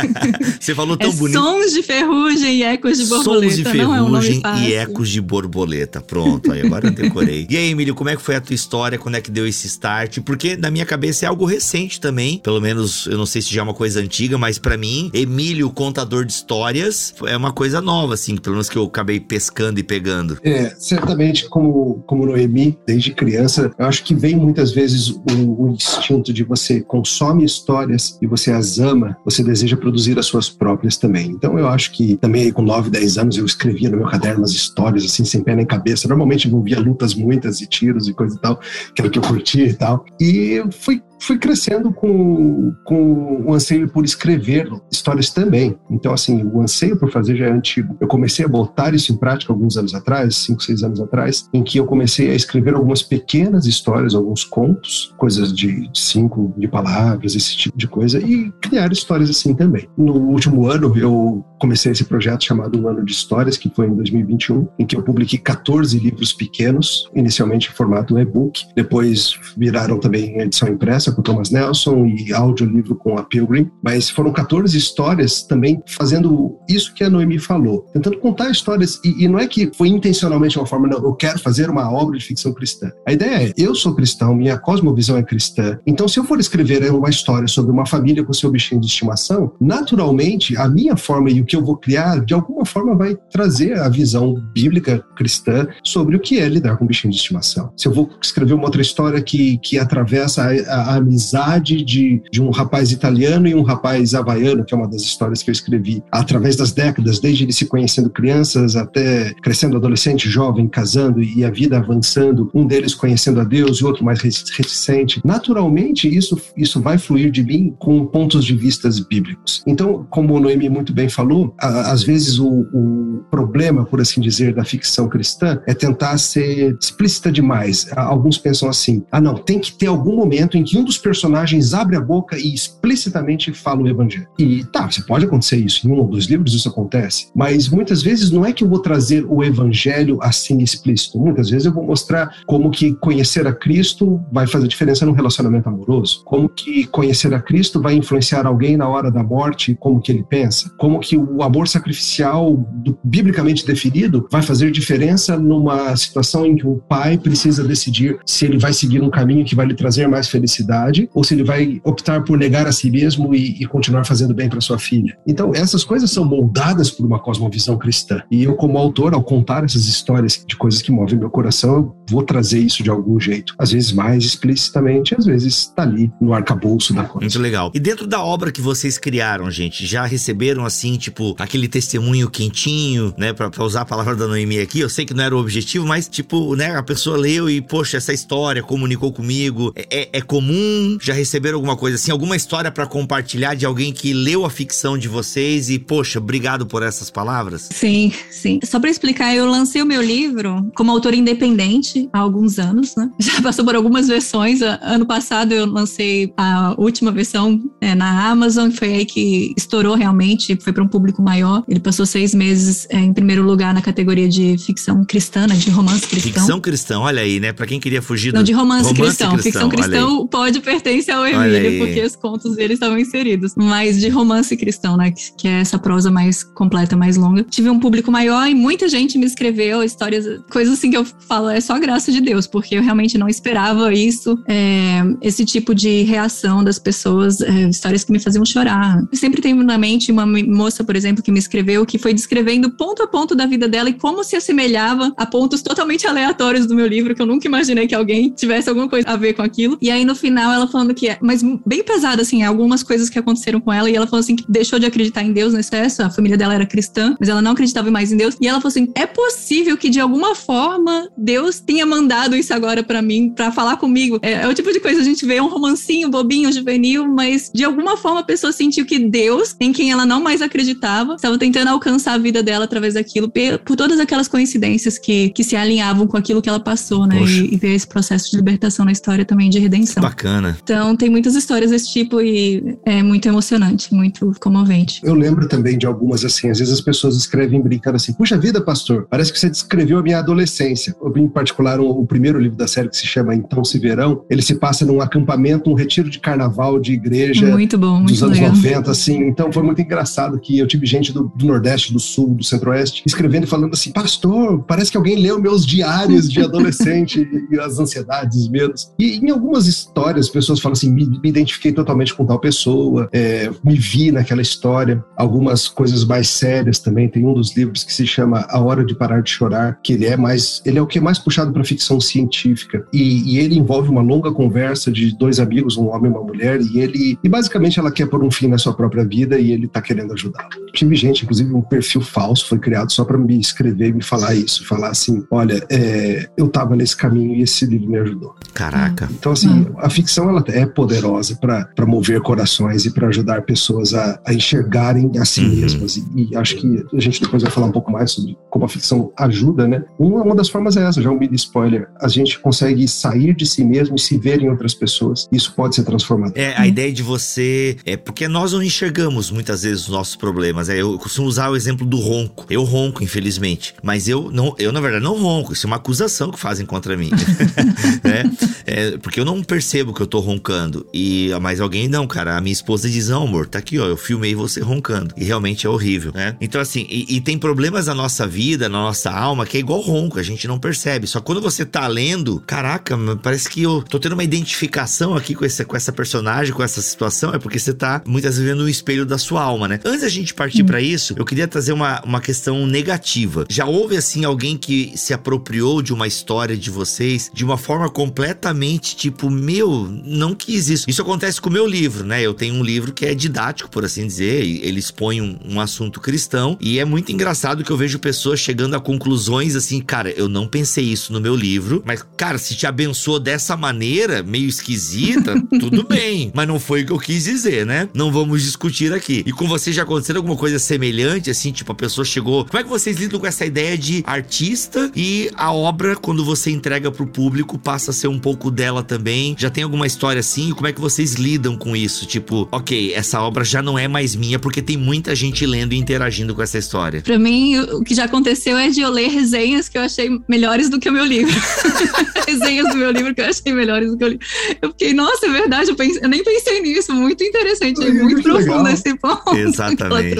[0.60, 1.38] Você falou tão é bonito.
[1.38, 3.46] Sons de ferrugem e ecos de borboleta.
[3.46, 6.00] Sons de ferrugem é um e ecos de borboleta.
[6.00, 7.46] Pronto, aí agora eu decorei.
[7.48, 8.98] E aí, Emílio, como é que foi a tua história?
[8.98, 10.20] Quando é que deu esse start?
[10.20, 12.38] Porque na minha cabeça é algo recente também.
[12.38, 15.70] Pelo menos, eu não sei se já é uma coisa antiga, mas para mim, Emílio,
[15.70, 19.82] contador de histórias, é uma coisa nova, assim, pelo menos que eu acabei pescando e
[19.82, 20.38] pegando.
[20.42, 25.72] É, certamente, como, como Noemi, desde criança, eu acho que vem muitas vezes o, o
[25.72, 27.44] instinto de você consome
[27.82, 31.30] histórias e você as ama, você deseja produzir as suas próprias também.
[31.30, 34.52] Então eu acho que também com 9, 10 anos eu escrevia no meu caderno umas
[34.52, 36.08] histórias assim, sem pé nem cabeça.
[36.08, 38.60] Normalmente envolvia lutas muitas e tiros e coisa e tal,
[38.94, 40.04] que era o que eu curtia e tal.
[40.20, 45.76] E fui fui crescendo com, com o anseio por escrever histórias também.
[45.90, 47.96] Então, assim, o anseio por fazer já é antigo.
[48.00, 51.62] Eu comecei a botar isso em prática alguns anos atrás, cinco, seis anos atrás, em
[51.62, 57.34] que eu comecei a escrever algumas pequenas histórias, alguns contos, coisas de cinco de palavras,
[57.34, 59.88] esse tipo de coisa, e criar histórias assim também.
[59.96, 63.94] No último ano, eu comecei esse projeto chamado Um Ano de Histórias, que foi em
[63.94, 70.40] 2021, em que eu publiquei 14 livros pequenos, inicialmente em formato e-book, depois viraram também
[70.40, 75.82] edição impressa com Thomas Nelson e audiolivro com a Pilgrim, mas foram 14 histórias também
[75.86, 79.88] fazendo isso que a Noemi falou, tentando contar histórias, e, e não é que foi
[79.88, 82.90] intencionalmente uma forma, não, eu quero fazer uma obra de ficção cristã.
[83.06, 86.90] A ideia é, eu sou cristão, minha cosmovisão é cristã, então se eu for escrever
[86.92, 91.40] uma história sobre uma família com seu bichinho de estimação, naturalmente a minha forma e
[91.40, 96.16] o que eu vou criar, de alguma forma vai trazer a visão bíblica cristã sobre
[96.16, 97.72] o que é lidar com bichinho de estimação.
[97.76, 102.22] Se eu vou escrever uma outra história que, que atravessa a, a, a amizade de,
[102.30, 105.52] de um rapaz italiano e um rapaz havaiano, que é uma das histórias que eu
[105.52, 111.44] escrevi, através das décadas, desde ele se conhecendo crianças até crescendo adolescente, jovem, casando e
[111.44, 115.20] a vida avançando, um deles conhecendo a Deus e outro mais reticente.
[115.24, 119.62] Naturalmente, isso, isso vai fluir de mim com pontos de vistas bíblicos.
[119.66, 124.20] Então, como o Noemi muito bem falou, a, às vezes o, o problema, por assim
[124.20, 127.86] dizer, da ficção cristã é tentar ser explícita demais.
[127.96, 131.74] Alguns pensam assim: ah, não, tem que ter algum momento em que um dos personagens
[131.74, 134.28] abre a boca e explicitamente fala o evangelho.
[134.38, 138.02] E tá, você pode acontecer isso, em um ou dois livros isso acontece, mas muitas
[138.02, 141.18] vezes não é que eu vou trazer o evangelho assim explícito.
[141.18, 145.68] Muitas vezes eu vou mostrar como que conhecer a Cristo vai fazer diferença no relacionamento
[145.68, 150.12] amoroso, como que conhecer a Cristo vai influenciar alguém na hora da morte, como que
[150.12, 156.46] ele pensa, como que o amor sacrificial do, biblicamente definido vai fazer diferença numa situação
[156.46, 159.74] em que o pai precisa decidir se ele vai seguir um caminho que vai lhe
[159.74, 160.71] trazer mais felicidade
[161.14, 164.48] ou se ele vai optar por negar a si mesmo e, e continuar fazendo bem
[164.48, 165.16] para sua filha.
[165.26, 168.22] Então, essas coisas são moldadas por uma cosmovisão cristã.
[168.30, 172.22] E eu, como autor, ao contar essas histórias de coisas que movem meu coração, vou
[172.22, 173.54] trazer isso de algum jeito.
[173.58, 177.24] Às vezes mais explicitamente, às vezes está ali no arcabouço da coisa.
[177.24, 177.70] Muito legal.
[177.74, 183.14] E dentro da obra que vocês criaram, gente, já receberam assim, tipo, aquele testemunho quentinho,
[183.16, 183.32] né?
[183.32, 185.86] Pra, pra usar a palavra da Noemi aqui, eu sei que não era o objetivo,
[185.86, 186.76] mas, tipo, né?
[186.76, 189.72] A pessoa leu e, poxa, essa história comunicou comigo.
[189.74, 190.98] É, é, é comum?
[191.00, 192.10] Já receberam alguma coisa assim?
[192.10, 196.66] Alguma história para compartilhar de alguém que leu a ficção de vocês e, poxa, obrigado
[196.66, 197.68] por essas palavras?
[197.72, 198.60] Sim, sim.
[198.64, 203.10] Só para explicar, eu lancei o meu livro como autor independente há alguns anos, né?
[203.18, 204.60] Já passou por algumas versões.
[204.62, 210.56] Ano passado eu lancei a última versão é, na Amazon, foi aí que estourou realmente,
[210.60, 211.62] foi para um público maior.
[211.68, 215.70] Ele passou seis meses é, em primeiro lugar na categoria de ficção cristã, né, de
[215.70, 216.32] romance cristão.
[216.32, 217.52] Ficção cristã, olha aí, né?
[217.52, 218.36] Para quem queria fugir do...
[218.36, 219.32] Não, de romance, romance cristão.
[219.32, 219.52] cristão.
[219.52, 223.52] Ficção cristão pode pertencer ao Emílio, porque os contos dele estavam inseridos.
[223.56, 227.44] Mas de romance cristão, né, que, que é essa prosa mais completa, mais longa.
[227.44, 231.48] Tive um público maior e muita gente me escreveu histórias, coisas assim que eu falo,
[231.48, 235.74] é só graça graça de Deus, porque eu realmente não esperava isso, é, esse tipo
[235.74, 239.02] de reação das pessoas, é, histórias que me faziam chorar.
[239.12, 242.70] Eu sempre tenho na mente uma moça, por exemplo, que me escreveu, que foi descrevendo
[242.70, 246.74] ponto a ponto da vida dela e como se assemelhava a pontos totalmente aleatórios do
[246.74, 249.76] meu livro, que eu nunca imaginei que alguém tivesse alguma coisa a ver com aquilo.
[249.80, 253.18] E aí no final ela falando que é, mas bem pesado, assim, algumas coisas que
[253.18, 256.02] aconteceram com ela, e ela falou assim que deixou de acreditar em Deus nesse excesso,
[256.02, 258.36] a família dela era cristã, mas ela não acreditava mais em Deus.
[258.40, 262.82] E ela falou assim: é possível que de alguma forma Deus tenha mandado isso agora
[262.82, 264.18] para mim, para falar comigo.
[264.22, 267.64] É, é, o tipo de coisa a gente vê um romancinho bobinho, juvenil, mas de
[267.64, 271.68] alguma forma a pessoa sentiu que Deus, em quem ela não mais acreditava, estava tentando
[271.68, 273.30] alcançar a vida dela através daquilo,
[273.64, 277.22] por todas aquelas coincidências que, que se alinhavam com aquilo que ela passou, né?
[277.22, 280.02] E, e, ver esse processo de libertação na história também de redenção.
[280.02, 280.56] Bacana.
[280.62, 285.00] Então tem muitas histórias desse tipo e é muito emocionante, muito comovente.
[285.04, 288.60] Eu lembro também de algumas assim, às vezes as pessoas escrevem brincando assim: puxa vida,
[288.60, 290.94] pastor, parece que você descreveu a minha adolescência.
[291.16, 294.42] Em particular, o, o primeiro livro da série que se chama Então Se Verão, ele
[294.42, 298.38] se passa num acampamento, um retiro de carnaval de igreja muito bom, muito dos anos
[298.38, 298.54] legal.
[298.54, 299.18] 90, assim.
[299.28, 303.02] Então foi muito engraçado que eu tive gente do, do Nordeste, do Sul, do Centro-Oeste,
[303.06, 307.78] escrevendo e falando assim: pastor, parece que alguém leu meus diários de adolescente e as
[307.78, 308.92] ansiedades, os medos.
[308.98, 313.50] E em algumas histórias, pessoas falam assim: me, me identifiquei totalmente com tal pessoa, é,
[313.64, 315.04] me vi naquela história.
[315.16, 317.08] Algumas coisas mais sérias também.
[317.08, 320.06] Tem um dos livros que se chama A Hora de Parar de Chorar, que ele
[320.06, 323.58] é mais, ele é o que é mais puxado para ficção científica e, e, ele
[323.58, 327.28] envolve uma longa conversa de dois amigos, um homem e uma mulher, e ele e
[327.28, 330.48] basicamente ela quer pôr um fim na sua própria vida e ele tá querendo ajudá-la.
[330.72, 334.34] Tive gente, inclusive um perfil falso foi criado só para me escrever e me falar
[334.34, 338.34] isso, falar assim, olha, é, eu tava nesse caminho e esse livro me ajudou.
[338.54, 339.08] Caraca.
[339.12, 344.20] Então assim, a ficção ela é poderosa para mover corações e para ajudar pessoas a,
[344.24, 345.56] a enxergarem a si uhum.
[345.56, 348.66] mesmas e, e acho que a gente depois vai falar um pouco mais sobre como
[348.66, 349.82] a ficção ajuda, né?
[349.98, 351.88] Uma, uma das formas é essa, já um mini spoiler.
[351.98, 355.26] A gente consegue sair de si mesmo e se ver em outras pessoas.
[355.32, 356.36] Isso pode ser transformado.
[356.36, 357.78] É, a ideia de você.
[357.86, 360.68] É porque nós não enxergamos muitas vezes os nossos problemas.
[360.68, 362.44] É, eu costumo usar o exemplo do ronco.
[362.50, 363.74] Eu ronco, infelizmente.
[363.82, 365.54] Mas eu, não, eu na verdade, não ronco.
[365.54, 367.08] Isso é uma acusação que fazem contra mim.
[368.04, 368.30] né?
[368.66, 370.86] é, porque eu não percebo que eu tô roncando.
[370.92, 372.36] E, mas alguém, não, cara.
[372.36, 373.86] A minha esposa diz: Não, amor, tá aqui, ó.
[373.86, 375.14] Eu filmei você roncando.
[375.16, 376.36] E realmente é horrível, né?
[376.38, 379.80] Então, assim, e, e tem problemas na nossa vida, na nossa alma, que é igual
[379.80, 380.18] ronco.
[380.18, 381.06] A gente não percebe.
[381.06, 385.44] Só quando você tá lendo, caraca, parece que eu tô tendo uma identificação aqui com
[385.44, 388.68] essa, com essa personagem, com essa situação, é porque você tá muitas vezes vendo o
[388.68, 389.80] espelho da sua alma, né?
[389.84, 390.66] Antes da gente partir hum.
[390.66, 393.44] para isso, eu queria trazer uma, uma questão negativa.
[393.48, 397.88] Já houve, assim, alguém que se apropriou de uma história de vocês de uma forma
[397.90, 400.84] completamente tipo, meu, não quis isso.
[400.88, 402.22] Isso acontece com o meu livro, né?
[402.22, 406.00] Eu tenho um livro que é didático, por assim dizer, ele expõe um, um assunto
[406.00, 410.28] cristão e é muito engraçado que eu vejo pessoas chegando a conclusões assim, cara, eu
[410.28, 415.34] não pensei isso no meu livro, mas, cara, se te abençoou dessa maneira, meio esquisita,
[415.60, 416.30] tudo bem.
[416.34, 417.88] Mas não foi o que eu quis dizer, né?
[417.94, 419.22] Não vamos discutir aqui.
[419.26, 422.44] E com você já aconteceu alguma coisa semelhante, assim, tipo, a pessoa chegou.
[422.44, 426.50] Como é que vocês lidam com essa ideia de artista e a obra, quando você
[426.50, 429.34] entrega pro público, passa a ser um pouco dela também?
[429.38, 430.52] Já tem alguma história assim?
[430.52, 432.06] Como é que vocês lidam com isso?
[432.06, 435.76] Tipo, ok, essa obra já não é mais minha porque tem muita gente lendo e
[435.76, 437.00] interagindo com essa história.
[437.02, 440.68] Pra mim, o que já aconteceu é de eu ler resenhas que eu achei melhores
[440.68, 441.32] do que o meu livro.
[442.26, 444.26] resenhas do meu livro que eu achei melhores do que o livro.
[444.60, 446.92] Eu fiquei, nossa, é verdade, eu, pensei, eu nem pensei nisso.
[446.92, 448.68] Muito interessante, é, muito, muito profundo legal.
[448.68, 449.36] esse ponto.
[449.36, 450.16] Exatamente.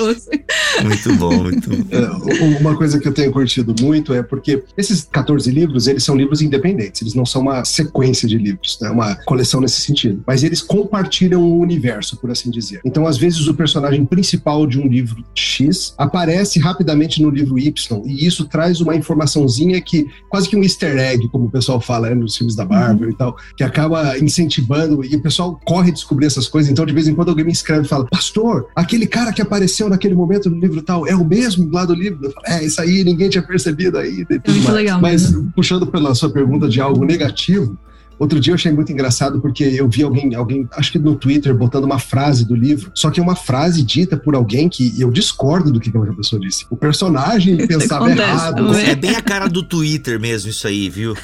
[0.82, 1.84] Muito bom, muito bom.
[1.90, 6.16] É, uma coisa que eu tenho curtido muito é porque esses 14 livros, eles são
[6.16, 8.90] livros independentes, eles não são uma sequência de livros, né?
[8.90, 10.22] uma coleção nesse sentido.
[10.26, 12.80] Mas eles compartilham o universo, por assim dizer.
[12.84, 18.02] Então, às vezes, o personagem principal de um livro X aparece rapidamente no livro Y,
[18.06, 22.08] e isso traz uma informaçãozinha que, quase que um easter egg, como o pessoal fala
[22.08, 23.14] né, nos filmes da Marvel uhum.
[23.14, 26.70] e tal, que acaba incentivando, e o pessoal corre descobrir essas coisas.
[26.70, 29.88] Então, de vez em quando, alguém me escreve e fala: Pastor, aquele cara que apareceu
[29.88, 32.26] naquele momento livro tal é o mesmo lá do livro?
[32.26, 34.24] Eu falo, é, isso aí ninguém tinha percebido aí.
[34.28, 34.74] É muito mais.
[34.74, 35.00] legal.
[35.00, 35.52] Mas, mesmo.
[35.54, 37.76] puxando pela sua pergunta de algo negativo,
[38.22, 41.52] Outro dia eu achei muito engraçado porque eu vi alguém, alguém, acho que no Twitter,
[41.52, 45.10] botando uma frase do livro, só que é uma frase dita por alguém que eu
[45.10, 46.64] discordo do que aquela pessoa disse.
[46.70, 48.74] O personagem pensava acontece, errado.
[48.78, 51.16] É bem a cara do Twitter mesmo, isso aí, viu?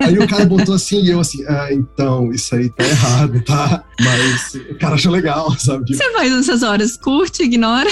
[0.00, 3.84] Aí o cara botou assim e eu assim, ah, então, isso aí tá errado, tá?
[3.98, 5.96] Mas o cara achou legal, sabe?
[5.96, 6.96] Você faz nessas horas?
[6.96, 7.88] Curte, ignora?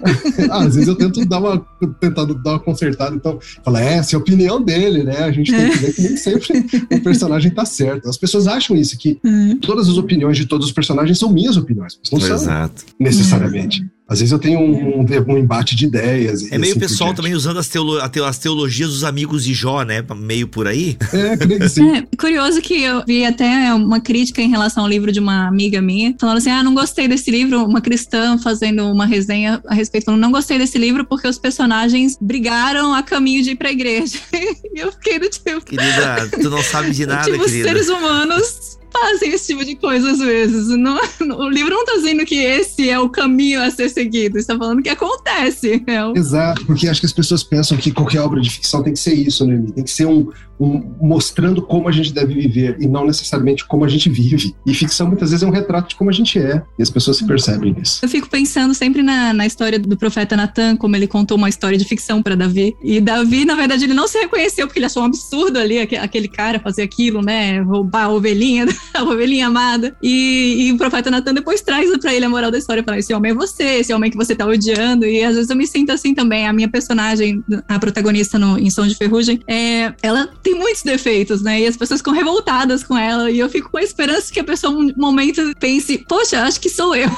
[0.50, 1.58] ah, às vezes eu tento dar uma,
[2.00, 5.18] tentar dar uma consertada, então, fala, é, essa é a opinião dele, né?
[5.18, 8.08] A gente tem que ver que nem sempre o personagem tá certo.
[8.08, 9.58] As pessoas acham isso, que uhum.
[9.58, 13.84] todas as opiniões de todos os personagens são minhas opiniões, não são necessariamente.
[14.12, 16.50] Às vezes eu tenho um, um, um embate de ideias.
[16.52, 20.04] É meio assim pessoal também usando as, teolo as teologias dos amigos de Jó, né?
[20.14, 20.98] Meio por aí.
[21.12, 21.96] É, creio que sim.
[21.96, 25.80] É, curioso que eu vi até uma crítica em relação ao livro de uma amiga
[25.80, 27.64] minha, falando assim: ah, não gostei desse livro.
[27.64, 32.18] Uma cristã fazendo uma resenha a respeito, falando: não gostei desse livro porque os personagens
[32.20, 34.18] brigaram a caminho de ir pra igreja.
[34.32, 35.64] e eu fiquei do tipo.
[35.64, 37.68] Querida, tu não sabe de nada, tipo, querida.
[37.68, 40.68] seres humanos fazem esse tipo de coisa às vezes.
[40.68, 40.96] Não,
[41.38, 44.82] o livro não está dizendo que esse é o caminho a ser seguido, está falando
[44.82, 45.82] que acontece.
[45.86, 46.16] É o...
[46.16, 49.14] Exato, porque acho que as pessoas pensam que qualquer obra de ficção tem que ser
[49.14, 49.64] isso, né?
[49.74, 50.28] Tem que ser um,
[50.62, 54.54] um, mostrando como a gente deve viver e não necessariamente como a gente vive.
[54.64, 57.16] E ficção muitas vezes é um retrato de como a gente é, e as pessoas
[57.16, 58.00] se percebem nisso.
[58.02, 61.76] Eu fico pensando sempre na, na história do profeta Natan, como ele contou uma história
[61.76, 62.74] de ficção para Davi.
[62.82, 66.28] E Davi, na verdade, ele não se reconheceu porque ele achou um absurdo ali aquele
[66.28, 67.60] cara fazer aquilo, né?
[67.60, 69.96] Roubar a ovelhinha a ovelhinha amada.
[70.02, 73.12] E, e o profeta Natan depois traz para ele a moral da história, fala, esse
[73.12, 75.04] homem é você, esse homem que você tá odiando.
[75.04, 76.46] E às vezes eu me sinto assim também.
[76.46, 81.42] A minha personagem, a protagonista no, em Som de Ferrugem, é, ela tem muitos defeitos,
[81.42, 81.60] né?
[81.60, 83.30] E as pessoas ficam revoltadas com ela.
[83.30, 86.68] E eu fico com a esperança que a pessoa, um momento, pense, poxa, acho que
[86.68, 87.10] sou eu.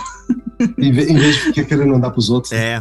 [0.78, 2.52] Em vez de ficar querendo andar pros outros.
[2.52, 2.80] É.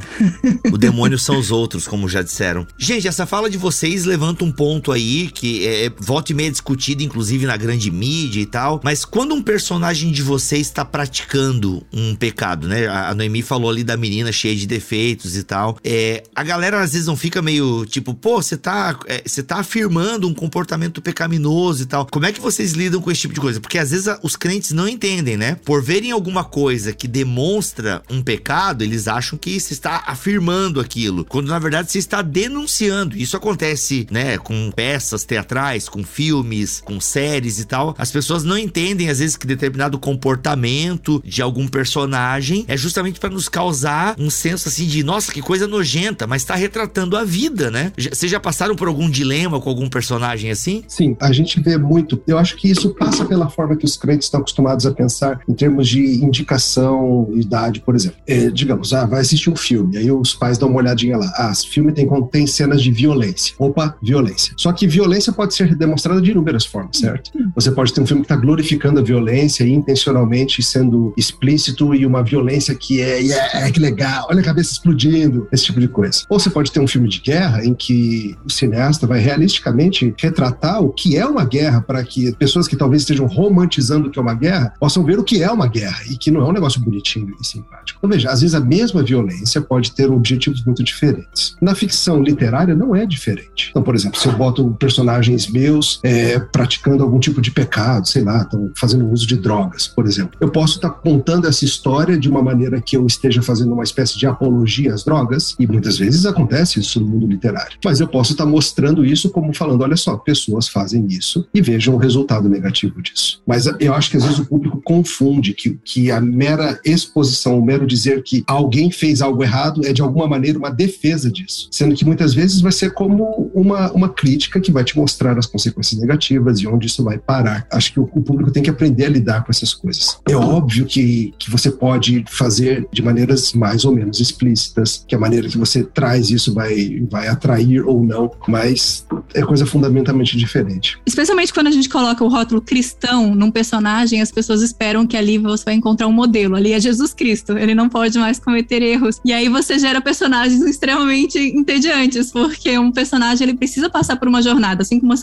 [0.71, 2.67] O demônio são os outros, como já disseram.
[2.77, 6.51] Gente, essa fala de vocês levanta um ponto aí que é, é volta e meia
[6.51, 8.81] discutido, inclusive na grande mídia e tal.
[8.83, 12.87] Mas quando um personagem de vocês está praticando um pecado, né?
[12.87, 15.77] A Noemi falou ali da menina cheia de defeitos e tal.
[15.83, 19.57] É, a galera às vezes não fica meio tipo, pô, você tá, é, você tá
[19.57, 22.05] afirmando um comportamento pecaminoso e tal.
[22.05, 23.59] Como é que vocês lidam com esse tipo de coisa?
[23.59, 25.57] Porque às vezes os crentes não entendem, né?
[25.63, 30.79] Por verem alguma coisa que demonstra demonstra um pecado, eles acham que se está afirmando
[30.79, 33.17] aquilo, quando na verdade se está denunciando.
[33.17, 37.95] Isso acontece, né, com peças teatrais, com filmes, com séries e tal.
[37.97, 43.31] As pessoas não entendem às vezes que determinado comportamento de algum personagem é justamente para
[43.31, 47.71] nos causar um senso assim de, nossa, que coisa nojenta, mas está retratando a vida,
[47.71, 47.91] né?
[47.97, 50.83] Vocês já passaram por algum dilema com algum personagem assim?
[50.87, 52.21] Sim, a gente vê muito.
[52.27, 55.53] Eu acho que isso passa pela forma que os crentes estão acostumados a pensar em
[55.53, 58.17] termos de indicação e da por exemplo.
[58.27, 61.31] É, digamos, ah, vai assistir um filme, aí os pais dão uma olhadinha lá.
[61.37, 63.55] Ah, esse filme tem, tem cenas de violência.
[63.57, 64.53] Opa, violência.
[64.57, 67.31] Só que violência pode ser demonstrada de inúmeras formas, certo?
[67.55, 72.23] Você pode ter um filme que está glorificando a violência intencionalmente sendo explícito e uma
[72.23, 76.23] violência que é, yeah, que legal, olha a cabeça explodindo, esse tipo de coisa.
[76.29, 80.81] Ou você pode ter um filme de guerra em que o cineasta vai realisticamente retratar
[80.81, 84.21] o que é uma guerra para que pessoas que talvez estejam romantizando o que é
[84.21, 86.81] uma guerra possam ver o que é uma guerra e que não é um negócio
[86.81, 87.99] bonitinho e simpático.
[87.99, 91.55] Então, veja, às vezes a mesma violência pode ter objetivos muito diferentes.
[91.61, 93.67] Na ficção literária não é diferente.
[93.69, 98.23] Então, por exemplo, se eu boto personagens meus é, praticando algum tipo de pecado, sei
[98.23, 102.17] lá, estão fazendo uso de drogas, por exemplo, eu posso estar tá contando essa história
[102.17, 105.97] de uma maneira que eu esteja fazendo uma espécie de apologia às drogas, e muitas
[105.97, 107.77] vezes acontece isso no mundo literário.
[107.83, 111.61] Mas eu posso estar tá mostrando isso como falando, olha só, pessoas fazem isso e
[111.61, 113.41] vejam o resultado negativo disso.
[113.45, 117.65] Mas eu acho que às vezes o público confunde que, que a mera exposição o
[117.65, 121.95] mero dizer que alguém fez algo errado é de alguma maneira uma defesa disso, sendo
[121.95, 125.99] que muitas vezes vai ser como uma, uma crítica que vai te mostrar as consequências
[125.99, 127.67] negativas e onde isso vai parar.
[127.71, 130.17] Acho que o, o público tem que aprender a lidar com essas coisas.
[130.27, 135.19] É óbvio que, que você pode fazer de maneiras mais ou menos explícitas, que a
[135.19, 140.99] maneira que você traz isso vai, vai atrair ou não, mas é coisa fundamentalmente diferente.
[141.05, 145.37] Especialmente quando a gente coloca o rótulo cristão num personagem, as pessoas esperam que ali
[145.37, 146.55] você vai encontrar um modelo.
[146.55, 149.19] Ali é Jesus Cristo Cristo, ele não pode mais cometer erros.
[149.25, 154.41] E aí você gera personagens extremamente entediantes, porque um personagem ele precisa passar por uma
[154.41, 155.13] jornada, assim como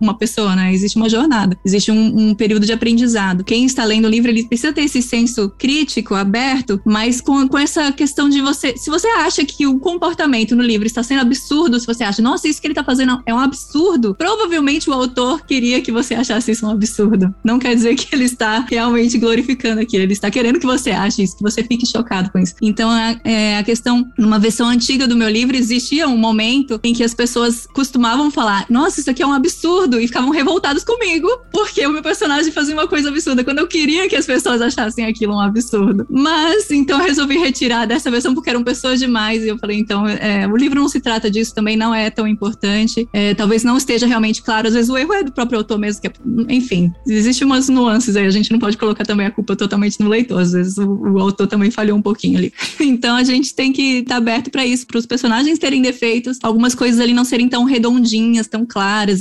[0.00, 0.72] uma pessoa, né?
[0.72, 3.44] Existe uma jornada, existe um, um período de aprendizado.
[3.44, 7.58] Quem está lendo o livro, ele precisa ter esse senso crítico, aberto, mas com, com
[7.58, 8.76] essa questão de você.
[8.76, 12.48] Se você acha que o comportamento no livro está sendo absurdo, se você acha, nossa,
[12.48, 16.52] isso que ele está fazendo é um absurdo, provavelmente o autor queria que você achasse
[16.52, 17.34] isso um absurdo.
[17.44, 21.19] Não quer dizer que ele está realmente glorificando aquilo, ele está querendo que você ache
[21.22, 22.54] isso, que você fique chocado com isso.
[22.62, 26.92] Então, a, é, a questão, numa versão antiga do meu livro, existia um momento em
[26.92, 31.28] que as pessoas costumavam falar: Nossa, isso aqui é um absurdo, e ficavam revoltados comigo,
[31.52, 35.06] porque o meu personagem fazia uma coisa absurda, quando eu queria que as pessoas achassem
[35.06, 36.06] aquilo um absurdo.
[36.10, 40.06] Mas, então, eu resolvi retirar dessa versão porque eram pessoas demais, e eu falei: Então,
[40.06, 43.08] é, o livro não se trata disso, também não é tão importante.
[43.12, 46.00] É, talvez não esteja realmente claro, às vezes o erro é do próprio autor mesmo,
[46.00, 46.12] que é,
[46.48, 50.08] enfim, existem umas nuances aí, a gente não pode colocar também a culpa totalmente no
[50.08, 52.52] leitor, às vezes o, o autor também falhou um pouquinho ali.
[52.90, 56.38] Então a gente tem que estar tá aberto para isso, para os personagens terem defeitos,
[56.42, 59.20] algumas coisas ali não serem tão tão redondinhas, tão claras,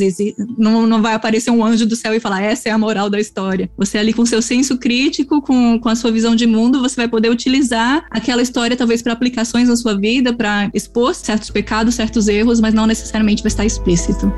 [0.57, 3.19] não, não vai aparecer um anjo do céu e falar essa é a moral da
[3.19, 3.69] história.
[3.77, 7.07] Você ali com seu senso crítico, com, com a sua visão de mundo, você vai
[7.07, 12.27] poder utilizar aquela história talvez para aplicações na sua vida, para expor certos pecados, certos
[12.29, 14.31] erros, mas não necessariamente vai estar explícito.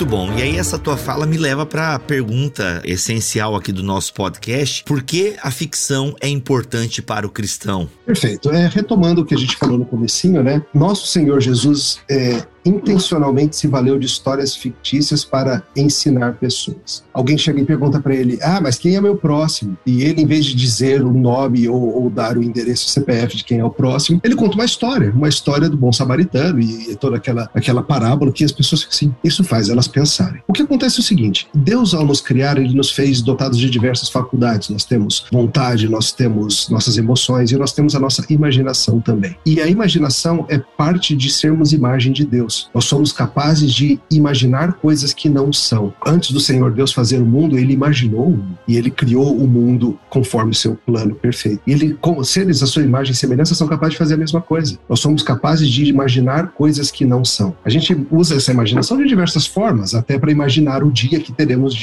[0.00, 0.32] Muito bom.
[0.32, 4.82] E aí essa tua fala me leva para a pergunta essencial aqui do nosso podcast:
[4.84, 7.86] por que a ficção é importante para o cristão?
[8.06, 8.50] Perfeito.
[8.50, 10.62] É, retomando o que a gente falou no comecinho, né?
[10.72, 17.04] Nosso Senhor Jesus é, intencionalmente se valeu de histórias fictícias para ensinar pessoas.
[17.12, 19.76] Alguém chega e pergunta para ele: Ah, mas quem é meu próximo?
[19.86, 23.44] E ele, em vez de dizer o nome ou, ou, dar o endereço CPF de
[23.44, 27.16] quem é o próximo, ele conta uma história, uma história do bom samaritano e, toda
[27.16, 29.14] aquela, aquela parábola que as pessoas assim.
[29.22, 30.42] Isso faz elas pensarem.
[30.46, 33.70] O que acontece é o seguinte: Deus, ao nos criar, ele nos fez dotados de
[33.70, 34.68] diversas faculdades.
[34.68, 39.36] Nós temos vontade, nós temos nossas emoções e nós temos a nossa imaginação também.
[39.46, 42.49] E a imaginação é parte de sermos imagem de Deus.
[42.50, 42.70] Deus.
[42.74, 45.92] Nós somos capazes de imaginar coisas que não são.
[46.04, 50.50] Antes do Senhor Deus fazer o mundo, ele imaginou e ele criou o mundo conforme
[50.50, 51.62] o seu plano perfeito.
[51.66, 54.40] E ele, como seres a sua imagem e semelhança, são capazes de fazer a mesma
[54.40, 54.78] coisa.
[54.88, 57.54] Nós somos capazes de imaginar coisas que não são.
[57.64, 61.76] A gente usa essa imaginação de diversas formas, até para imaginar o dia que teremos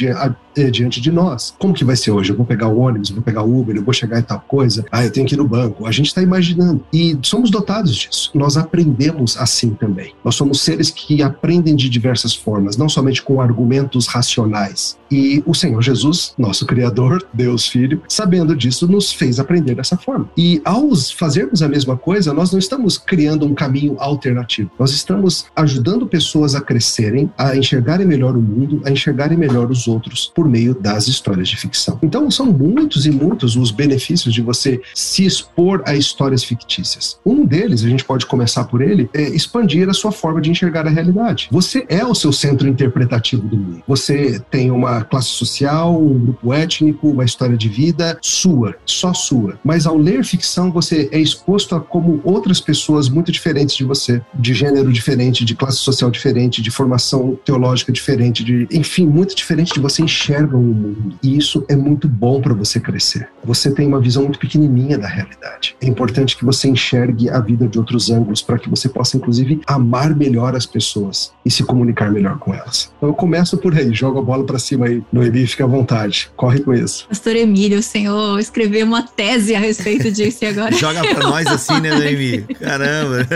[0.55, 1.53] eh, diante de nós.
[1.57, 2.31] Como que vai ser hoje?
[2.31, 4.85] Eu vou pegar o ônibus, vou pegar o Uber, eu vou chegar em tal coisa.
[4.91, 5.85] Ah, eu tenho que ir no banco.
[5.85, 6.83] A gente está imaginando.
[6.91, 8.31] E somos dotados disso.
[8.33, 10.13] Nós aprendemos assim também.
[10.23, 14.97] Nós somos seres que aprendem de diversas formas, não somente com argumentos racionais.
[15.09, 20.29] E o Senhor Jesus, nosso Criador, Deus Filho, sabendo disso, nos fez aprender dessa forma.
[20.37, 20.87] E ao
[21.17, 24.71] fazermos a mesma coisa, nós não estamos criando um caminho alternativo.
[24.79, 29.87] Nós estamos ajudando pessoas a crescerem, a enxergarem melhor o mundo, a enxergarem melhor os
[29.87, 31.99] outros por meio das histórias de ficção.
[32.01, 37.19] Então, são muitos e muitos os benefícios de você se expor a histórias fictícias.
[37.25, 40.51] Um deles, a gente pode começar por ele, é expandir a sua forma de de
[40.51, 41.49] enxergar a realidade.
[41.51, 43.83] Você é o seu centro interpretativo do mundo.
[43.87, 49.59] Você tem uma classe social, um grupo étnico, uma história de vida sua, só sua.
[49.63, 54.21] Mas ao ler ficção, você é exposto a como outras pessoas muito diferentes de você,
[54.33, 59.73] de gênero diferente, de classe social diferente, de formação teológica diferente, de, enfim, muito diferente
[59.73, 61.15] de você enxergam o mundo.
[61.21, 63.29] E isso é muito bom para você crescer.
[63.43, 65.75] Você tem uma visão muito pequenininha da realidade.
[65.81, 69.61] É importante que você enxergue a vida de outros ângulos para que você possa, inclusive,
[69.67, 72.91] amar melhor melhor as pessoas e se comunicar melhor com elas.
[72.97, 76.29] Então eu começo por aí, jogo a bola para cima aí, Noemi, fica à vontade,
[76.35, 77.07] corre com isso.
[77.07, 80.71] Pastor Emílio, o senhor escreveu uma tese a respeito disso e agora.
[80.77, 82.41] Joga para nós assim, né, Noemi?
[82.59, 83.27] Caramba!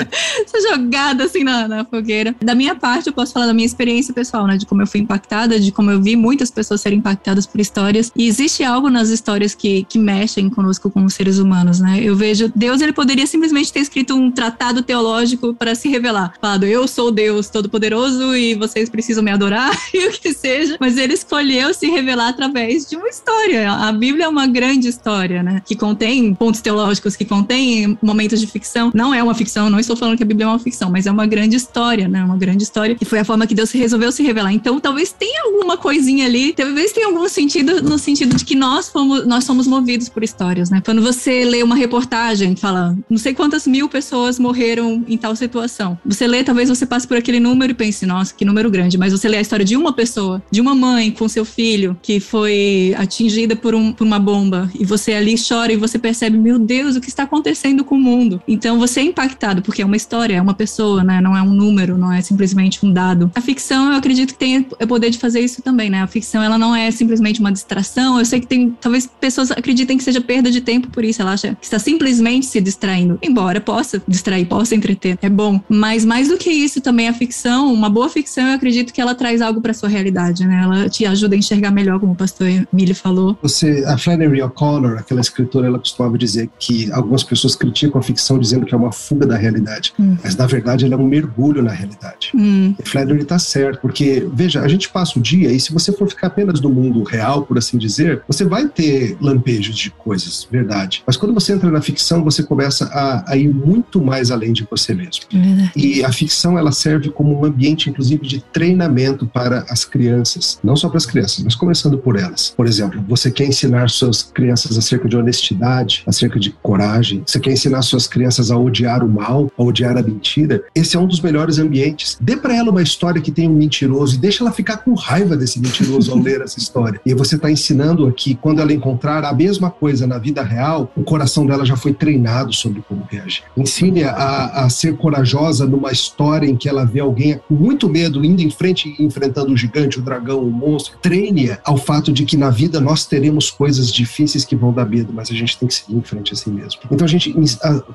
[0.46, 2.36] Essa jogada assim na, na fogueira.
[2.40, 5.00] Da minha parte, eu posso falar da minha experiência pessoal, né, de como eu fui
[5.00, 8.12] impactada, de como eu vi muitas pessoas serem impactadas por histórias.
[8.16, 12.00] E existe algo nas histórias que, que mexem conosco como seres humanos, né?
[12.02, 16.34] Eu vejo Deus, ele poderia simplesmente ter escrito um tratado teológico para se revelar.
[16.40, 20.78] Falado, eu sou Deus Todo-Poderoso e vocês precisam me adorar e o que seja.
[20.80, 23.72] Mas ele escolheu se revelar através de uma história.
[23.72, 25.62] A Bíblia é uma grande história, né?
[25.66, 28.92] Que contém pontos teológicos, que contém momentos de ficção.
[28.94, 31.12] Não é uma ficção, não estou falando que a Bíblia é uma ficção, mas é
[31.12, 32.24] uma grande história, né?
[32.24, 32.98] Uma grande história.
[33.00, 34.52] E foi a forma que Deus resolveu se revelar.
[34.52, 38.90] Então, talvez tenha alguma coisinha ali, talvez tenha algum sentido no sentido de que nós
[38.90, 40.82] fomos, nós somos movidos por histórias, né?
[40.84, 45.98] Quando você lê uma reportagem, fala, não sei quantas mil pessoas morreram em tal situação.
[46.06, 48.98] Você lê, talvez você você passe por aquele número e pense, nossa, que número grande.
[48.98, 52.20] Mas você lê a história de uma pessoa, de uma mãe com seu filho que
[52.20, 56.58] foi atingida por, um, por uma bomba, e você ali chora e você percebe, meu
[56.58, 58.42] Deus, o que está acontecendo com o mundo?
[58.48, 61.22] Então você é impactado, porque é uma história, é uma pessoa, né?
[61.22, 63.32] Não é um número, não é simplesmente um dado.
[63.36, 66.02] A ficção, eu acredito que tem o poder de fazer isso também, né?
[66.02, 68.18] A ficção, ela não é simplesmente uma distração.
[68.18, 71.22] Eu sei que tem, talvez pessoas acreditem que seja perda de tempo por isso.
[71.22, 73.20] Ela acha que está simplesmente se distraindo.
[73.22, 75.62] Embora possa distrair, possa entreter, é bom.
[75.70, 79.02] Mas mais do que isso, isso também a ficção, uma boa ficção, eu acredito que
[79.02, 80.62] ela traz algo para sua realidade, né?
[80.64, 83.38] Ela te ajuda a enxergar melhor, como o pastor Emílio falou.
[83.42, 88.40] Você, a Flannery O'Connor, aquela escritora, ela costumava dizer que algumas pessoas criticam a ficção
[88.40, 90.18] dizendo que é uma fuga da realidade, hum.
[90.24, 92.32] mas na verdade ela é um mergulho na realidade.
[92.34, 92.74] Hum.
[92.80, 96.08] E Flannery está certo, porque veja, a gente passa o dia e se você for
[96.08, 101.04] ficar apenas no mundo real, por assim dizer, você vai ter lampejos de coisas, verdade.
[101.06, 104.66] Mas quando você entra na ficção, você começa a, a ir muito mais além de
[104.70, 105.26] você mesmo.
[105.34, 110.60] É e a ficção ela serve como um ambiente, inclusive, de treinamento para as crianças.
[110.64, 112.54] Não só para as crianças, mas começando por elas.
[112.56, 117.52] Por exemplo, você quer ensinar suas crianças acerca de honestidade, acerca de coragem, você quer
[117.52, 120.64] ensinar suas crianças a odiar o mal, a odiar a mentira.
[120.76, 122.18] Esse é um dos melhores ambientes.
[122.20, 125.36] Dê para ela uma história que tem um mentiroso e deixa ela ficar com raiva
[125.36, 127.00] desse mentiroso ao ler essa história.
[127.06, 131.04] E você está ensinando aqui, quando ela encontrar a mesma coisa na vida real, o
[131.04, 133.44] coração dela já foi treinado sobre como reagir.
[133.56, 138.24] Ensine a, a ser corajosa numa história em que ela vê alguém com muito medo
[138.24, 140.98] indo em frente enfrentando o gigante, o dragão, o monstro.
[141.02, 145.12] Treine ao fato de que na vida nós teremos coisas difíceis que vão dar medo,
[145.14, 146.82] mas a gente tem que seguir em frente assim mesmo.
[146.92, 147.34] Então a gente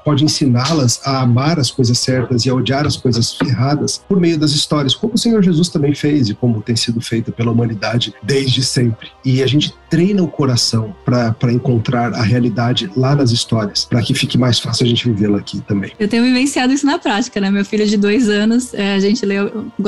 [0.05, 4.39] pode ensiná-las a amar as coisas certas e a odiar as coisas erradas por meio
[4.39, 8.15] das histórias, como o Senhor Jesus também fez e como tem sido feito pela humanidade
[8.23, 9.09] desde sempre.
[9.25, 14.15] E a gente treina o coração para encontrar a realidade lá nas histórias, para que
[14.15, 15.93] fique mais fácil a gente vivê-la aqui também.
[15.99, 17.51] Eu tenho vivenciado isso na prática, né?
[17.51, 18.36] Meu filho de dois anos,
[18.73, 19.37] é, a gente lê,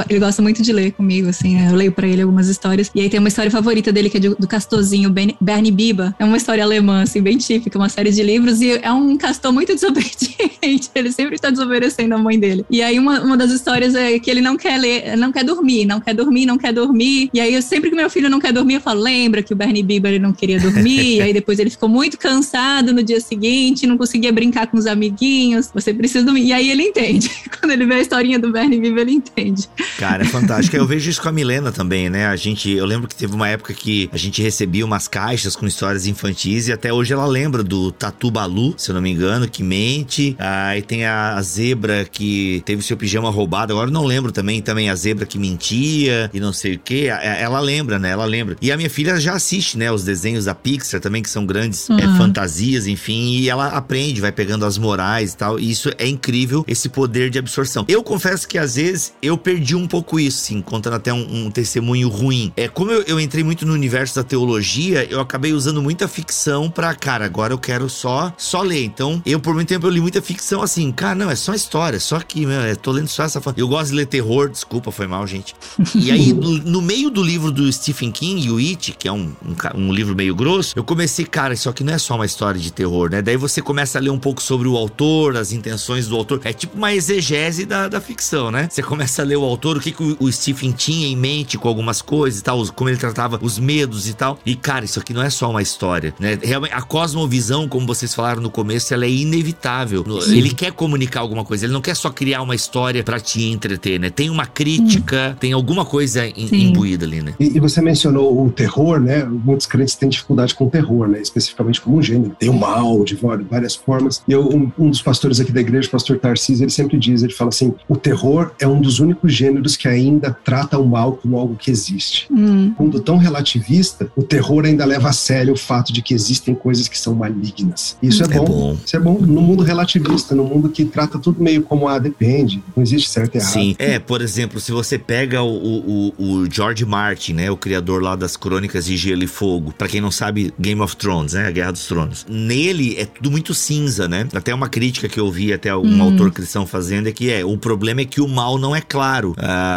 [0.08, 2.90] ele gosta muito de ler comigo, assim, eu leio para ele algumas histórias.
[2.94, 6.14] E aí tem uma história favorita dele que é do Castorzinho, Bernie Biba.
[6.18, 8.60] É uma história alemã, assim, bem típica, uma série de livros.
[8.60, 10.90] E é um castor muito desobediente.
[10.94, 12.64] Ele sempre está desobedecendo a mãe dele.
[12.70, 15.84] E aí uma, uma das histórias é que ele não quer ler, não quer dormir,
[15.84, 17.30] não quer dormir, não quer dormir.
[17.32, 19.56] E aí eu, sempre que meu filho não quer dormir, eu falo, lembra que o
[19.56, 21.16] Bernie Biba ele não queria dormir.
[21.18, 24.86] e aí depois ele ficou muito cansado no dia seguinte, não conseguia brincar com os
[24.86, 25.70] amiguinhos.
[25.74, 26.46] Você precisa dormir.
[26.46, 27.30] E aí ele entende.
[27.58, 29.68] Quando ele vê a historinha do Bernie Biba, ele entende.
[29.98, 30.76] Cara, é fantástico.
[30.76, 32.28] eu vejo isso com a Milena também, né?
[32.28, 35.66] A gente, eu lembro que teve uma época que a gente recebia umas caixas com
[35.66, 39.48] histórias infantis e até hoje ela lembra do Tatu Balu, se eu não me engano,
[39.48, 40.36] que mente.
[40.38, 43.72] Aí tem a zebra que teve seu pijama roubado.
[43.72, 47.08] Agora eu não lembro também, também a zebra que mentia e não sei o que.
[47.08, 48.10] Ela lembra, né?
[48.10, 48.56] Ela lembra.
[48.62, 49.90] E a minha filha já assiste, né?
[49.90, 51.98] Os desenhos da Pixar também, que são grandes uhum.
[51.98, 53.38] é, fantasias, enfim.
[53.38, 55.58] E ela aprende, vai pegando as morais e tal.
[55.58, 57.84] E isso é incrível, esse poder de absorção.
[57.88, 61.50] Eu confesso que às vezes eu perdi um pouco isso, sim, contando até um, um
[61.50, 62.52] testemunho ruim.
[62.56, 66.70] É, como eu, eu, entrei muito no universo da teologia, eu acabei usando muita ficção
[66.70, 68.84] pra, cara, agora eu quero só, só ler.
[68.84, 71.98] Então, eu por muito tempo eu li muita ficção assim, cara, não, é só história,
[71.98, 73.40] só aqui, meu, eu tô lendo só essa.
[73.56, 75.54] Eu gosto de ler terror, desculpa, foi mal, gente.
[75.94, 79.32] E aí, no, no meio do livro do Stephen King, o It, que é um,
[79.44, 82.60] um, um livro meio grosso, eu comecei, cara, isso aqui não é só uma história
[82.60, 83.22] de terror, né?
[83.22, 86.40] Daí você começa a ler um pouco sobre o autor, as intenções do autor.
[86.44, 88.68] É tipo uma exegese da, da ficção, né?
[88.70, 91.68] Você começa a ler o autor, o que, que o, Stephen tinha em mente com
[91.68, 94.38] algumas coisas e tal, como ele tratava os medos e tal.
[94.44, 96.38] E, cara, isso aqui não é só uma história, né?
[96.42, 100.04] Realmente, a cosmovisão, como vocês falaram no começo, ela é inevitável.
[100.22, 100.36] Sim.
[100.36, 103.98] Ele quer comunicar alguma coisa, ele não quer só criar uma história para te entreter,
[103.98, 104.10] né?
[104.10, 107.34] Tem uma crítica, tem alguma coisa imbuída ali, né?
[107.38, 109.24] E, e, você mencionou o terror, né?
[109.24, 111.20] Muitos crentes têm dificuldade com o terror, né?
[111.20, 112.34] Especificamente como um gênero.
[112.38, 113.18] Tem o mal de
[113.48, 114.22] várias formas.
[114.26, 117.22] E eu, um, um dos pastores aqui da igreja, o pastor Tarcísio, ele sempre diz,
[117.22, 121.12] ele fala assim, o terror é um dos únicos gêneros que ainda trata o mal
[121.12, 122.26] como algo que existe.
[122.30, 122.74] Hum.
[122.78, 126.54] Um mundo tão relativista, o terror ainda leva a sério o fato de que existem
[126.54, 127.96] coisas que são malignas.
[128.02, 128.44] Isso é, é bom.
[128.44, 128.78] bom.
[128.84, 132.62] Isso é bom no mundo relativista, no mundo que trata tudo meio como ah, depende,
[132.74, 133.52] não existe certo e errado.
[133.52, 138.02] Sim, é, por exemplo, se você pega o, o, o George Martin, né, o criador
[138.02, 141.46] lá das Crônicas de Gelo e Fogo, para quem não sabe, Game of Thrones, né,
[141.46, 142.26] a Guerra dos Tronos.
[142.28, 144.26] Nele é tudo muito cinza, né?
[144.32, 146.02] Até uma crítica que eu vi até um hum.
[146.02, 149.34] autor cristão fazendo é que é, o problema é que o mal não é claro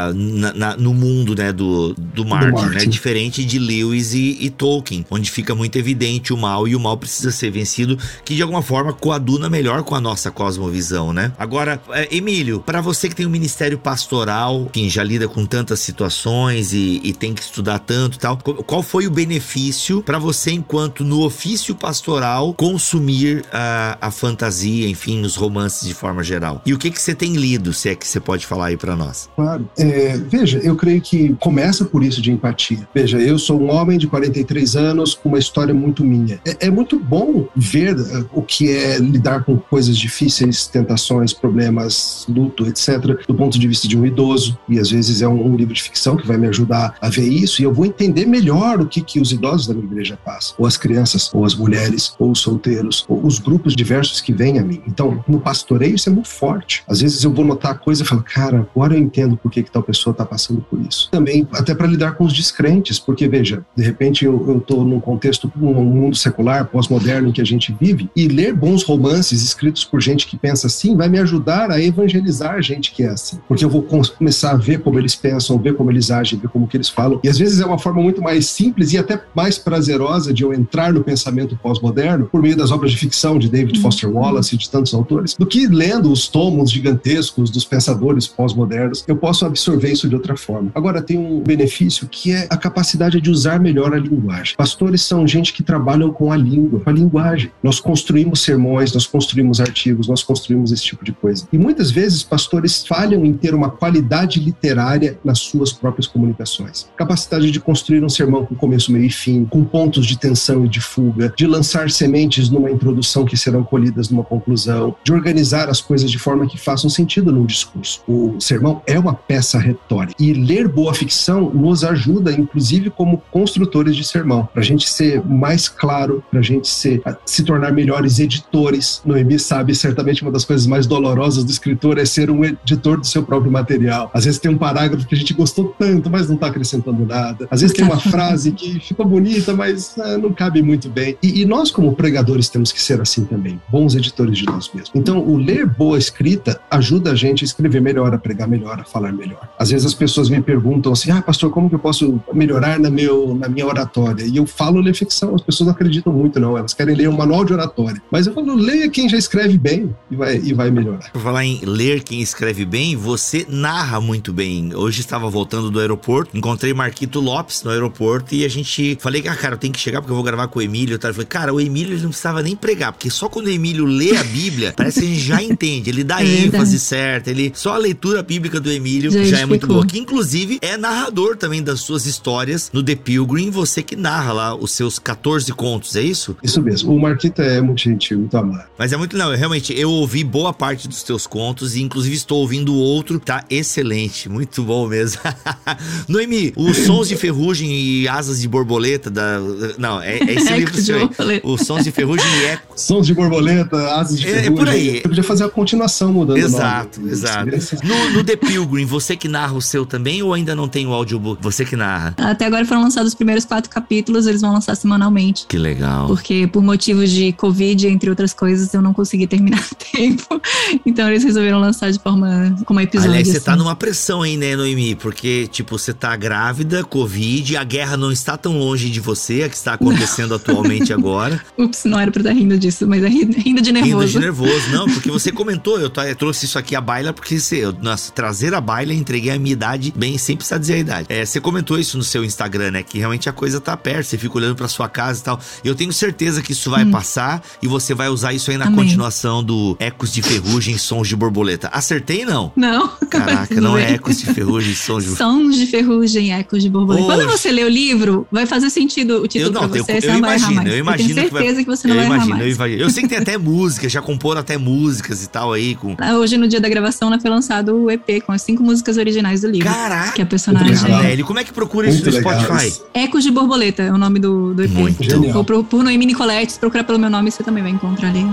[0.10, 2.76] uh, na, na, no mundo, né, do, do Martin, do Martin.
[2.76, 2.86] né?
[2.86, 6.98] Diferente de Lewis e, e, Tolkien, onde fica muito evidente o mal e o mal
[6.98, 11.32] precisa ser vencido, que de alguma forma coaduna melhor com a nossa cosmovisão, né?
[11.38, 15.80] Agora, é, Emílio, para você que tem um ministério pastoral, que já lida com tantas
[15.80, 20.52] situações e, e tem que estudar tanto e tal, qual foi o benefício para você,
[20.52, 26.62] enquanto no ofício pastoral, consumir a, a fantasia, enfim, os romances de forma geral?
[26.66, 28.96] E o que, que você tem lido, se é que você pode falar aí para
[28.96, 29.30] nós?
[29.36, 29.61] Claro.
[29.78, 32.88] É, veja, eu creio que começa por isso de empatia.
[32.94, 36.40] Veja, eu sou um homem de 43 anos com uma história muito minha.
[36.46, 42.26] É, é muito bom ver uh, o que é lidar com coisas difíceis, tentações, problemas,
[42.28, 44.58] luto, etc., do ponto de vista de um idoso.
[44.68, 47.28] E às vezes é um, um livro de ficção que vai me ajudar a ver
[47.28, 50.56] isso e eu vou entender melhor o que, que os idosos da minha igreja passam,
[50.58, 54.60] ou as crianças, ou as mulheres, ou os solteiros, ou os grupos diversos que vêm
[54.60, 54.82] a mim.
[54.88, 56.84] Então, no pastoreio, isso é muito forte.
[56.88, 59.64] Às vezes eu vou notar coisa e falo, cara, agora eu entendo por que que,
[59.64, 61.10] que tal pessoa está passando por isso.
[61.12, 65.52] Também, até para lidar com os descrentes, porque veja, de repente eu estou num contexto,
[65.56, 70.02] num mundo secular, pós-moderno em que a gente vive, e ler bons romances escritos por
[70.02, 73.40] gente que pensa assim vai me ajudar a evangelizar gente que é assim.
[73.48, 76.68] Porque eu vou começar a ver como eles pensam, ver como eles agem, ver como
[76.68, 77.20] que eles falam.
[77.24, 80.54] E às vezes é uma forma muito mais simples e até mais prazerosa de eu
[80.54, 83.84] entrar no pensamento pós-moderno por meio das obras de ficção de David uhum.
[83.84, 89.04] Foster Wallace e de tantos autores, do que lendo os tomos gigantescos dos pensadores pós-modernos,
[89.08, 90.72] eu posso absorver isso de outra forma.
[90.74, 94.56] Agora tem um benefício que é a capacidade de usar melhor a linguagem.
[94.56, 97.52] Pastores são gente que trabalham com a língua, com a linguagem.
[97.64, 101.48] Nós construímos sermões, nós construímos artigos, nós construímos esse tipo de coisa.
[101.52, 106.88] E muitas vezes pastores falham em ter uma qualidade literária nas suas próprias comunicações.
[106.96, 110.70] Capacidade de construir um sermão com começo, meio e fim, com pontos de tensão e
[110.70, 115.82] de fuga, de lançar sementes numa introdução que serão colhidas numa conclusão, de organizar as
[115.82, 118.02] coisas de forma que façam sentido num discurso.
[118.08, 123.96] O sermão é uma peça retórica e ler boa ficção nos ajuda, inclusive como construtores
[123.96, 128.20] de sermão, para a gente ser mais claro, para a gente ser, se tornar melhores
[128.20, 129.02] editores.
[129.06, 133.08] Noemi sabe, certamente uma das coisas mais dolorosas do escritor é ser um editor do
[133.08, 134.12] seu próprio material.
[134.14, 137.48] Às vezes tem um parágrafo que a gente gostou tanto, mas não está acrescentando nada.
[137.50, 141.18] Às vezes tem uma frase que ficou bonita, mas ah, não cabe muito bem.
[141.24, 144.92] E, e nós, como pregadores, temos que ser assim também, bons editores de nós mesmos.
[144.94, 148.84] Então, o ler boa escrita ajuda a gente a escrever melhor, a pregar melhor, a
[148.84, 149.21] falar melhor.
[149.58, 152.90] Às vezes as pessoas me perguntam assim: ah, pastor, como que eu posso melhorar na,
[152.90, 154.24] meu, na minha oratória?
[154.26, 156.58] E eu falo ler ficção, as pessoas não acreditam muito, não.
[156.58, 158.02] Elas querem ler um manual de oratória.
[158.12, 161.12] Mas eu falo, leia quem já escreve bem e vai, e vai melhorar.
[161.12, 164.74] Por falar em ler quem escreve bem, você narra muito bem.
[164.76, 169.36] Hoje estava voltando do aeroporto, encontrei Marquito Lopes no aeroporto e a gente falei, ah,
[169.36, 170.96] cara, eu tenho que chegar porque eu vou gravar com o Emílio.
[171.02, 174.16] Eu falei, cara, o Emílio não precisava nem pregar, porque só quando o Emílio lê
[174.16, 175.90] a Bíblia, parece que a gente já entende.
[175.90, 179.46] Ele dá é ênfase certa, ele só a leitura bíblica do Emílio já, já é
[179.46, 179.86] muito boa.
[179.86, 184.56] Que inclusive é narrador também das suas histórias no The Pilgrim, você que narra lá
[184.56, 186.36] os seus 14 contos, é isso?
[186.44, 186.94] Isso mesmo.
[186.94, 188.66] O Marquito é muito gentil, muito amado.
[188.78, 192.40] Mas é muito não, realmente eu ouvi boa parte dos teus contos e inclusive estou
[192.40, 195.22] ouvindo outro, tá excelente, muito bom mesmo.
[196.08, 199.40] Noemi, os sons de ferrugem e asas de borboleta da
[199.78, 201.42] não, é, é esse livro seu aí.
[201.44, 202.74] Os sons de ferrugem e eco.
[202.76, 204.46] Sons de borboleta, asas de ferrugem.
[204.46, 204.98] É, é por aí.
[204.98, 207.14] Eu podia fazer a continuação mudando exato, o nome.
[207.14, 207.88] Exato, exato.
[207.88, 210.94] No, no The Pilgrim, você que narra o seu também ou ainda não tem o
[210.94, 211.42] audiobook?
[211.42, 212.14] Você que narra?
[212.18, 215.46] Até agora foram lançados os primeiros quatro capítulos, eles vão lançar semanalmente.
[215.48, 216.08] Que legal.
[216.08, 220.42] Porque por motivos de Covid, entre outras coisas, eu não consegui terminar a tempo.
[220.86, 223.12] Então eles resolveram lançar de forma como episódio.
[223.12, 223.46] Aliás, você assim.
[223.46, 224.96] tá numa pressão aí, né, Noemi?
[224.96, 229.50] Porque, tipo, você tá grávida, Covid, a guerra não está tão longe de você, a
[229.50, 230.36] que está acontecendo não.
[230.38, 231.42] atualmente agora.
[231.58, 233.98] Ups, não era pra estar rindo disso, mas é rindo de nervoso.
[233.98, 237.40] Rindo de nervoso, não, porque você comentou, eu, eu trouxe isso aqui à baila, porque
[237.40, 240.78] você, eu, nossa, trazer a baila, entreguei a minha idade bem, sem precisar dizer a
[240.78, 241.08] idade.
[241.10, 242.84] É, você comentou isso no seu Instagram, né?
[242.84, 245.40] Que realmente a coisa tá perto, você fica olhando pra sua casa e tal.
[245.64, 246.92] Eu tenho certeza que isso vai hum.
[246.92, 248.78] passar e você vai usar isso aí na Amém.
[248.78, 251.70] continuação do Ecos de Ferrugem, Sons de Borboleta.
[251.72, 252.52] Acertei, não?
[252.56, 252.88] Não.
[253.10, 257.06] Caraca, não é Ecos de Ferrugem, Sons de Sons de Ferrugem, Ecos de Borboleta.
[257.06, 260.12] Quando você lê o livro, vai fazer sentido o título eu não, pra você, eu,
[260.12, 262.30] eu, imagino, eu imagino eu tenho certeza que, vai, que você não eu vai imagino,
[262.30, 262.46] mais.
[262.46, 265.76] Eu imagino, eu sei que tem até música, já comporam até músicas e tal aí.
[265.76, 265.96] Com...
[265.98, 268.71] Ah, hoje, no dia da gravação, né, foi lançado o EP com as cinco músicas
[268.98, 269.70] originais do livro.
[269.70, 270.12] Caraca!
[270.14, 270.76] Que é a personagem.
[270.76, 272.82] Velho, como é que procura isso no Spotify?
[272.94, 274.72] Ecos de Borboleta é o nome do, do EP.
[274.72, 275.38] Muito.
[275.38, 278.26] Ou por, por Noemi Nicolette, se procurar pelo meu nome, você também vai encontrar ali.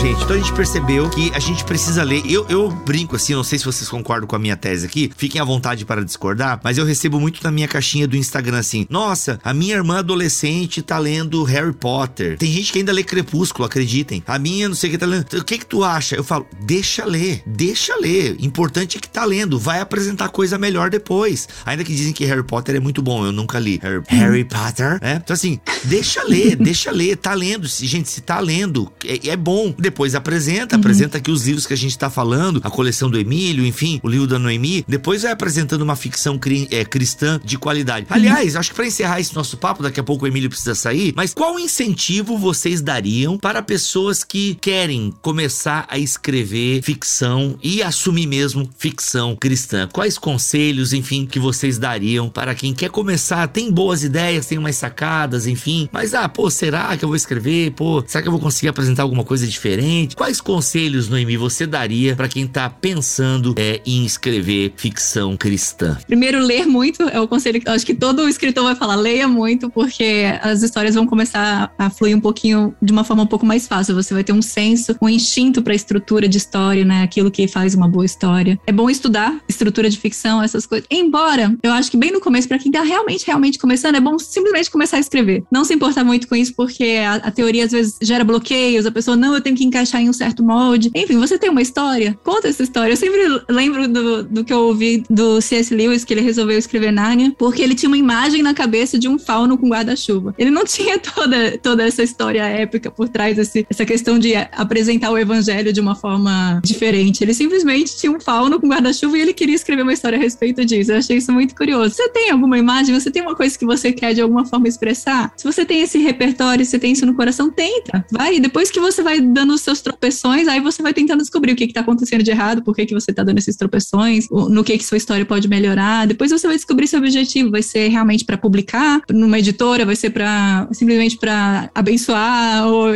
[0.00, 2.22] Então a gente percebeu que a gente precisa ler.
[2.24, 5.40] Eu, eu brinco assim, não sei se vocês concordam com a minha tese aqui, fiquem
[5.40, 9.40] à vontade para discordar, mas eu recebo muito na minha caixinha do Instagram assim: nossa,
[9.42, 12.38] a minha irmã adolescente tá lendo Harry Potter.
[12.38, 14.22] Tem gente que ainda lê Crepúsculo, acreditem.
[14.26, 15.26] A minha não sei o que tá lendo.
[15.32, 16.14] O que que tu acha?
[16.14, 18.36] Eu falo, deixa ler, deixa ler.
[18.38, 21.48] Importante é que tá lendo, vai apresentar coisa melhor depois.
[21.66, 23.80] Ainda que dizem que Harry Potter é muito bom, eu nunca li.
[23.82, 25.20] Harry, Harry Potter, né?
[25.24, 27.66] Então assim, deixa ler, deixa ler, tá lendo.
[27.66, 29.74] Gente, se tá lendo, é, é bom.
[29.88, 30.80] Depois apresenta, uhum.
[30.80, 34.08] apresenta aqui os livros que a gente tá falando, a coleção do Emílio, enfim, o
[34.08, 34.84] livro da Noemi.
[34.86, 38.06] Depois vai apresentando uma ficção cri é, cristã de qualidade.
[38.10, 38.16] Uhum.
[38.16, 41.14] Aliás, acho que para encerrar esse nosso papo, daqui a pouco o Emílio precisa sair,
[41.16, 48.26] mas qual incentivo vocês dariam para pessoas que querem começar a escrever ficção e assumir
[48.26, 49.88] mesmo ficção cristã?
[49.90, 54.76] Quais conselhos, enfim, que vocês dariam para quem quer começar, tem boas ideias, tem umas
[54.76, 57.70] sacadas, enfim, mas ah, pô, será que eu vou escrever?
[57.70, 59.77] Pô, será que eu vou conseguir apresentar alguma coisa diferente?
[60.16, 65.98] Quais conselhos, Noemi, você daria para quem tá pensando é, em escrever ficção cristã?
[66.06, 69.28] Primeiro, ler muito é o conselho que eu acho que todo escritor vai falar, leia
[69.28, 73.46] muito, porque as histórias vão começar a fluir um pouquinho de uma forma um pouco
[73.46, 73.94] mais fácil.
[73.94, 77.02] Você vai ter um senso, um instinto para estrutura de história, né?
[77.02, 78.58] Aquilo que faz uma boa história.
[78.66, 80.86] É bom estudar estrutura de ficção, essas coisas.
[80.90, 84.18] Embora eu acho que bem no começo, para quem tá realmente, realmente começando, é bom
[84.18, 85.44] simplesmente começar a escrever.
[85.50, 88.90] Não se importar muito com isso, porque a, a teoria às vezes gera bloqueios, a
[88.90, 90.90] pessoa, não, eu tenho que encaixar em um certo molde.
[90.94, 92.92] Enfim, você tem uma história, conta essa história.
[92.92, 95.74] Eu sempre lembro do, do que eu ouvi do C.S.
[95.74, 99.18] Lewis, que ele resolveu escrever Narnia, porque ele tinha uma imagem na cabeça de um
[99.18, 100.34] fauno com guarda-chuva.
[100.38, 105.10] Ele não tinha toda, toda essa história épica por trás, desse, essa questão de apresentar
[105.10, 107.22] o evangelho de uma forma diferente.
[107.22, 110.64] Ele simplesmente tinha um fauno com guarda-chuva e ele queria escrever uma história a respeito
[110.64, 110.92] disso.
[110.92, 111.94] Eu achei isso muito curioso.
[111.94, 115.32] Você tem alguma imagem, você tem uma coisa que você quer de alguma forma expressar?
[115.36, 118.04] Se você tem esse repertório, você tem isso no coração, tenta.
[118.10, 118.40] Vai.
[118.40, 121.64] Depois que você vai dando os seus tropeções, aí você vai tentando descobrir o que
[121.64, 124.84] está acontecendo de errado, por que, que você está dando esses tropeções, no que, que
[124.84, 126.06] sua história pode melhorar.
[126.06, 127.50] Depois você vai descobrir seu objetivo.
[127.50, 132.92] Vai ser realmente para publicar numa editora, vai ser para simplesmente para abençoar ou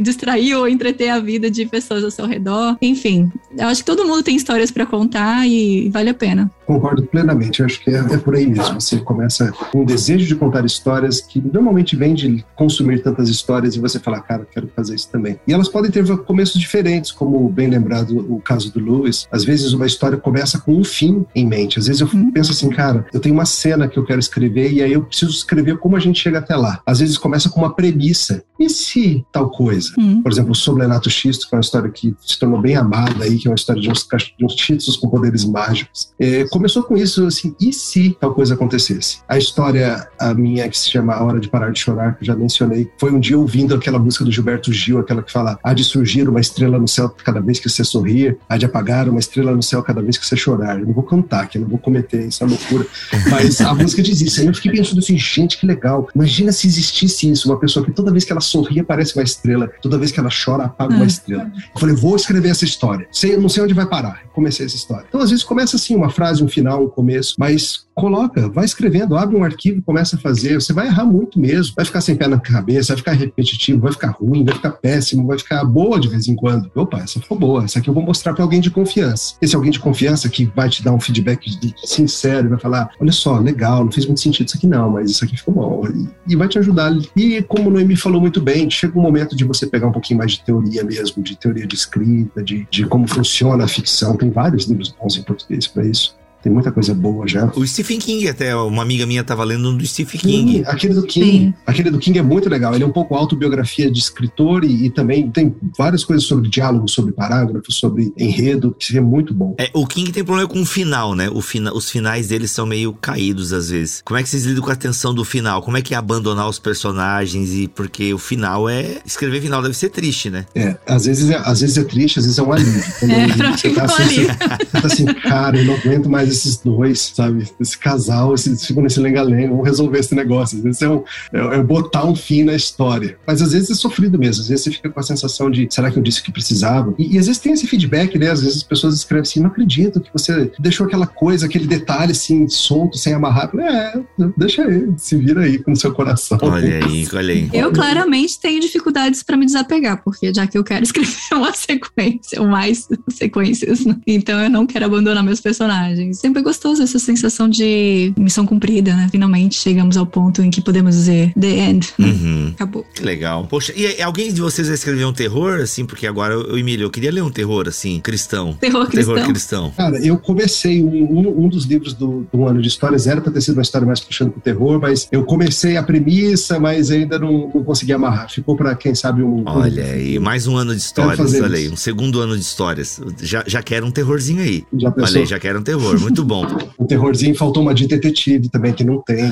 [0.00, 2.76] distrair ou entreter a vida de pessoas ao seu redor.
[2.80, 6.50] Enfim, eu acho que todo mundo tem histórias para contar e vale a pena.
[6.66, 8.80] Concordo plenamente, eu acho que é, é, por aí mesmo.
[8.80, 13.74] Você começa com um desejo de contar histórias que normalmente vem de consumir tantas histórias
[13.74, 15.38] e você fala, cara, quero fazer isso também.
[15.46, 19.26] E elas podem ter começos diferentes, como bem lembrado o caso do Lewis.
[19.30, 21.78] Às vezes uma história começa com um fim em mente.
[21.78, 22.30] Às vezes eu uhum.
[22.30, 25.32] penso assim, cara, eu tenho uma cena que eu quero escrever e aí eu preciso
[25.32, 26.80] escrever como a gente chega até lá.
[26.86, 28.42] Às vezes começa com uma premissa.
[28.58, 29.90] E se tal coisa?
[29.98, 30.22] Uhum.
[30.22, 33.38] Por exemplo, o Sobrenato Xisto, que é uma história que se tornou bem amada aí,
[33.38, 34.06] que é uma história de uns,
[34.38, 36.12] de uns títulos com poderes mágicos.
[36.18, 39.18] É, começou com isso, assim, e se tal coisa acontecesse?
[39.28, 42.26] A história, a minha, que se chama A Hora de Parar de Chorar, que eu
[42.26, 45.72] já mencionei, foi um dia ouvindo aquela música do Gilberto Gil, aquela que fala: há
[45.72, 49.18] de surgir uma estrela no céu cada vez que você sorrir, há de apagar uma
[49.18, 50.80] estrela no céu cada vez que você chorar.
[50.80, 52.86] Eu não vou cantar, que eu não vou cometer essa loucura,
[53.30, 54.40] mas a música diz isso.
[54.40, 56.08] Aí eu fiquei pensando assim, gente, que legal.
[56.14, 59.70] Imagina se existisse isso, uma pessoa que toda vez que ela sorria aparece uma estrela,
[59.80, 61.06] toda vez que ela chora apaga uma hum.
[61.06, 61.52] estrela.
[61.74, 63.06] Eu falei, vou escrever essa história.
[63.12, 64.22] Sei, não sei onde vai parar.
[64.32, 65.04] Comecei essa história.
[65.08, 69.16] Então, às vezes começa assim, uma frase, um final, um começo, mas coloca, vai escrevendo,
[69.16, 70.54] abre um arquivo, começa a fazer.
[70.54, 73.92] Você vai errar muito mesmo, vai ficar sem pé na cabeça, vai ficar repetitivo, vai
[73.92, 76.70] ficar ruim, vai ficar péssimo, vai ficar boa de vez em quando.
[76.76, 79.34] Opa, essa ficou boa, essa aqui eu vou mostrar para alguém de confiança.
[79.42, 81.50] Esse alguém de confiança que vai te dar um feedback
[81.84, 85.24] sincero, vai falar: olha só, legal, não fez muito sentido isso aqui não, mas isso
[85.24, 85.82] aqui ficou bom.
[85.88, 86.92] E, e vai te ajudar.
[87.16, 90.18] E como o Noemi falou muito bem, chega um momento de você pegar um pouquinho
[90.18, 94.16] mais de teoria mesmo, de teoria de escrita, de, de como funciona a ficção.
[94.16, 96.14] Tem vários livros bons em português para isso.
[96.42, 97.50] Tem muita coisa boa já.
[97.54, 100.52] O Stephen King, até uma amiga minha estava lendo um do Stephen King.
[100.52, 101.30] Sim, aquele do King.
[101.30, 101.54] Sim.
[101.64, 102.74] Aquele do King é muito legal.
[102.74, 106.88] Ele é um pouco autobiografia de escritor e, e também tem várias coisas sobre diálogo,
[106.88, 109.54] sobre parágrafos, sobre enredo, que seria muito bom.
[109.58, 111.30] É, o King tem problema com o final, né?
[111.30, 114.02] O fina, os finais dele são meio caídos às vezes.
[114.04, 115.62] Como é que vocês lidam com a tensão do final?
[115.62, 117.52] Como é que é abandonar os personagens?
[117.52, 118.98] e Porque o final é.
[119.06, 120.44] Escrever final deve ser triste, né?
[120.54, 122.82] É, às vezes é, às vezes é triste, às vezes é um alívio.
[123.08, 127.12] é, você, tá assim, você, você tá assim, cara, eu não aguento mais esses dois,
[127.14, 127.48] sabe?
[127.60, 130.58] Esse casal, eles ficam nesse lenga-lenga, vamos resolver esse negócio.
[130.58, 133.16] Às vezes é, um, é, é, botar um fim na história.
[133.26, 135.90] Mas às vezes é sofrido mesmo, às vezes você fica com a sensação de será
[135.90, 136.94] que eu disse o que precisava?
[136.98, 138.30] E, e às vezes tem esse feedback, né?
[138.30, 142.12] Às vezes as pessoas escrevem assim, não acredito que você deixou aquela coisa, aquele detalhe
[142.12, 143.50] assim, solto, sem amarrar.
[143.58, 144.00] É,
[144.36, 146.38] deixa aí, se vira aí com o seu coração.
[146.42, 147.50] Olha aí, olha aí.
[147.52, 152.40] Eu claramente tenho dificuldades para me desapegar, porque já que eu quero escrever uma sequência,
[152.40, 153.96] ou mais sequências, né?
[154.06, 156.21] então eu não quero abandonar meus personagens.
[156.22, 159.08] Sempre gostei gostoso essa sensação de missão cumprida, né?
[159.10, 161.92] Finalmente chegamos ao ponto em que podemos dizer the end.
[161.98, 162.52] Uhum.
[162.54, 162.86] Acabou.
[162.94, 163.46] Que legal.
[163.46, 165.84] Poxa, e alguém de vocês vai escrever um terror, assim?
[165.84, 168.54] Porque agora, eu, Emílio, eu queria ler um terror, assim, cristão.
[168.54, 169.14] Terror cristão.
[169.14, 169.70] Terror cristão.
[169.76, 173.32] Cara, eu comecei um, um, um dos livros do, do, ano de histórias, era pra
[173.32, 177.18] ter sido uma história mais puxando pro terror, mas eu comecei a premissa, mas ainda
[177.18, 178.30] não, não consegui amarrar.
[178.30, 179.42] Ficou pra, quem sabe, um.
[179.46, 183.00] Olha aí, mais um ano de histórias, olha aí, um segundo ano de histórias.
[183.20, 184.64] Já, já quero um terrorzinho aí.
[184.74, 185.20] Já pensou?
[185.20, 185.98] Aí, já quero um terror.
[186.12, 186.46] Muito bom.
[186.78, 189.28] Um terrorzinho, faltou uma de detetive também, que não tem.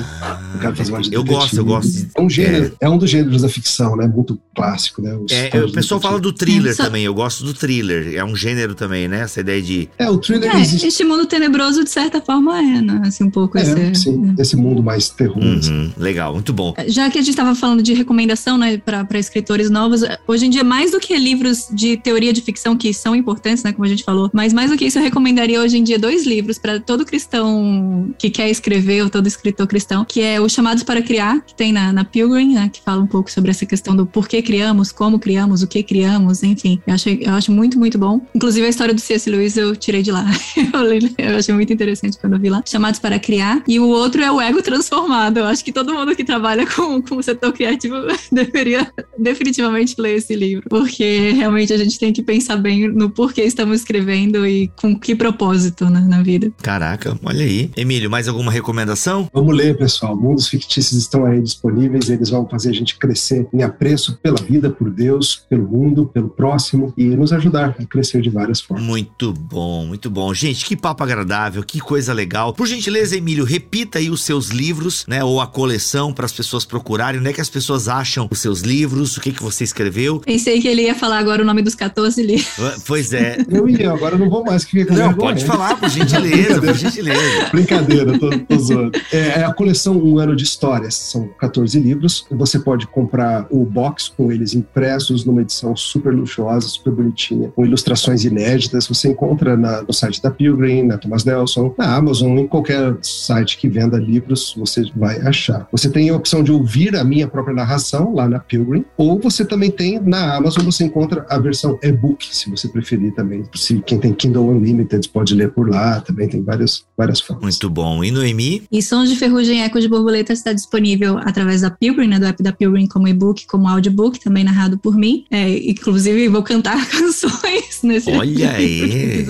[0.53, 1.39] eu quero fazer uma de eu detetive.
[1.39, 2.07] gosto, eu gosto.
[2.17, 2.85] É um, gênero, é.
[2.85, 2.89] é.
[2.89, 4.07] um dos gêneros da ficção, né?
[4.07, 5.15] Muito clássico, né?
[5.15, 6.85] Os, é, o pessoal fala do thriller Só...
[6.85, 8.15] também, eu gosto do thriller.
[8.15, 9.21] É um gênero também, né?
[9.21, 9.87] Essa ideia de.
[9.99, 10.87] É, o thriller é, existe.
[10.87, 13.01] Este mundo tenebroso, de certa forma, é, né?
[13.05, 13.95] Assim, um pouco é, esse.
[13.95, 15.37] Sim, esse mundo mais terror.
[15.37, 15.93] Uhum, assim.
[15.95, 16.73] Legal, muito bom.
[16.87, 20.63] Já que a gente estava falando de recomendação, né, para escritores novos, hoje em dia,
[20.63, 24.03] mais do que livros de teoria de ficção, que são importantes, né, como a gente
[24.03, 27.05] falou, mas mais do que isso, eu recomendaria hoje em dia dois livros para todo
[27.05, 31.55] cristão que quer escrever, ou todo escritor cristão, que é o Chamados para Criar, que
[31.55, 34.91] tem na, na Pilgrim, né, que fala um pouco sobre essa questão do porquê criamos,
[34.91, 36.79] como criamos, o que criamos, enfim.
[36.85, 38.21] Eu acho, eu acho muito, muito bom.
[38.35, 39.29] Inclusive, a história do C.S.
[39.29, 40.25] Lewis eu tirei de lá.
[41.17, 42.63] eu achei muito interessante quando eu vi lá.
[42.65, 43.63] Chamados para Criar.
[43.67, 45.37] E o outro é o Ego Transformado.
[45.37, 47.95] Eu acho que todo mundo que trabalha com, com o setor criativo
[48.31, 53.41] deveria definitivamente ler esse livro, porque realmente a gente tem que pensar bem no porquê
[53.43, 56.51] estamos escrevendo e com que propósito né, na vida.
[56.61, 57.71] Caraca, olha aí.
[57.75, 59.29] Emílio, mais alguma recomendação?
[59.33, 60.15] Vamos ler, pessoal.
[60.15, 64.69] Mundos fictícios estão aí disponíveis, eles vão fazer a gente crescer em apreço pela vida,
[64.69, 68.85] por Deus, pelo mundo, pelo próximo e nos ajudar a crescer de várias formas.
[68.85, 70.33] Muito bom, muito bom.
[70.33, 72.53] Gente, que papo agradável, que coisa legal.
[72.53, 76.65] Por gentileza, Emílio, repita aí os seus livros, né, ou a coleção para as pessoas
[76.65, 77.19] procurarem.
[77.19, 79.17] Onde é que as pessoas acham os seus livros?
[79.17, 80.19] O que que você escreveu?
[80.19, 82.51] Pensei que ele ia falar agora o nome dos 14 livros.
[82.85, 83.37] Pois é.
[83.49, 84.63] Eu ia, agora não vou mais.
[84.63, 87.49] Que não, pode falar, por gentileza, por gentileza.
[87.51, 88.91] Brincadeira, tô, tô zoando.
[89.11, 90.95] É, é, a coleção Um Ano de Histórias.
[90.95, 92.25] São 14 livros.
[92.31, 97.65] Você pode comprar o box com eles impressos numa edição super luxuosa, super bonitinha, com
[97.65, 98.87] ilustrações inéditas.
[98.87, 103.57] Você encontra na, no site da Pilgrim, na Thomas Nelson, na Amazon, em qualquer site
[103.57, 105.67] que venda livros, você vai achar.
[105.71, 109.45] Você tem a opção de ouvir a minha própria narração lá na Pilgrim, ou você
[109.45, 113.43] também tem na Amazon, você encontra a versão e-book, se você preferir também.
[113.55, 117.43] Se quem tem Kindle Unlimited pode ler por lá, também tem várias, várias formas.
[117.43, 118.03] Muito bom.
[118.03, 118.63] E Noemi?
[118.71, 122.41] E Sons de Ferrugem Eco de Borboleta está disponível através da Pilgrim, né, do app
[122.41, 125.25] da Pilgrim, como e-book, como audiobook, também narrado por mim.
[125.29, 129.25] É, inclusive, vou cantar canções nesse Olha aí!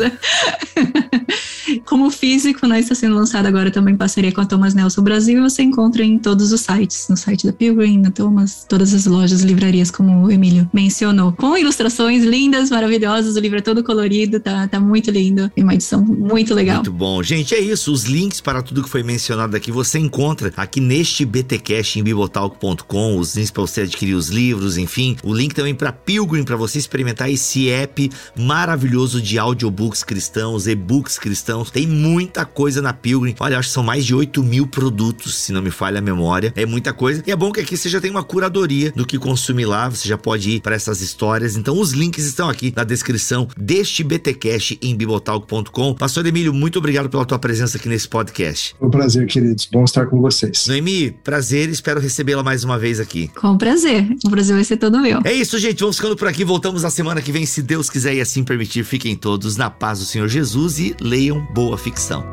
[1.86, 5.42] Como físico, né, está sendo lançado agora também em parceria com a Thomas Nelson Brasil.
[5.44, 9.42] Você encontra em todos os sites, no site da Pilgrim, na Thomas, todas as lojas,
[9.42, 11.32] livrarias, como o Emílio mencionou.
[11.34, 15.52] Com ilustrações lindas, maravilhosas, o livro é todo colorido, tá, tá muito lindo.
[15.56, 16.84] É uma edição muito legal.
[16.92, 17.24] Muito bom.
[17.24, 17.92] Gente, é isso.
[17.92, 23.18] Os links para tudo que foi mencionado aqui você encontra aqui neste BTcast em bibotalk.com,
[23.18, 25.16] os links para você adquirir os livros, enfim.
[25.24, 31.18] O link também para Pilgrim, para você experimentar esse app maravilhoso de audiobooks cristãos, e-books
[31.18, 31.72] cristãos.
[31.72, 33.36] Tem muita coisa na Pilgrim.
[33.40, 36.52] Olha, acho que são mais de 8 mil produtos, se não me falha a memória.
[36.58, 37.24] É muita coisa.
[37.26, 39.90] E é bom que aqui você já tem uma curadoria do que consumir lá.
[39.90, 41.56] Você já pode ir para essas histórias.
[41.56, 45.94] Então, os links estão aqui na descrição deste BTcast em bibotalk.com.
[45.94, 48.76] Pastor Emílio, muito obrigado pela tua presença aqui nesse podcast.
[48.78, 49.68] Foi um prazer, queridos.
[49.72, 50.68] Bom estar com vocês.
[50.68, 51.70] Noemi, prazer.
[51.70, 53.30] Espero recebê-la mais uma vez aqui.
[53.30, 54.08] Com prazer.
[54.26, 55.22] O prazer vai ser todo meu.
[55.24, 55.80] É isso, gente.
[55.80, 56.44] Vamos ficando por aqui.
[56.44, 58.84] Voltamos na semana que vem, se Deus quiser e assim permitir.
[58.84, 62.24] Fiquem todos na paz do Senhor Jesus e leiam boa ficção.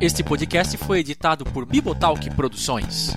[0.00, 3.16] Este podcast foi editado por Bibotalk Produções.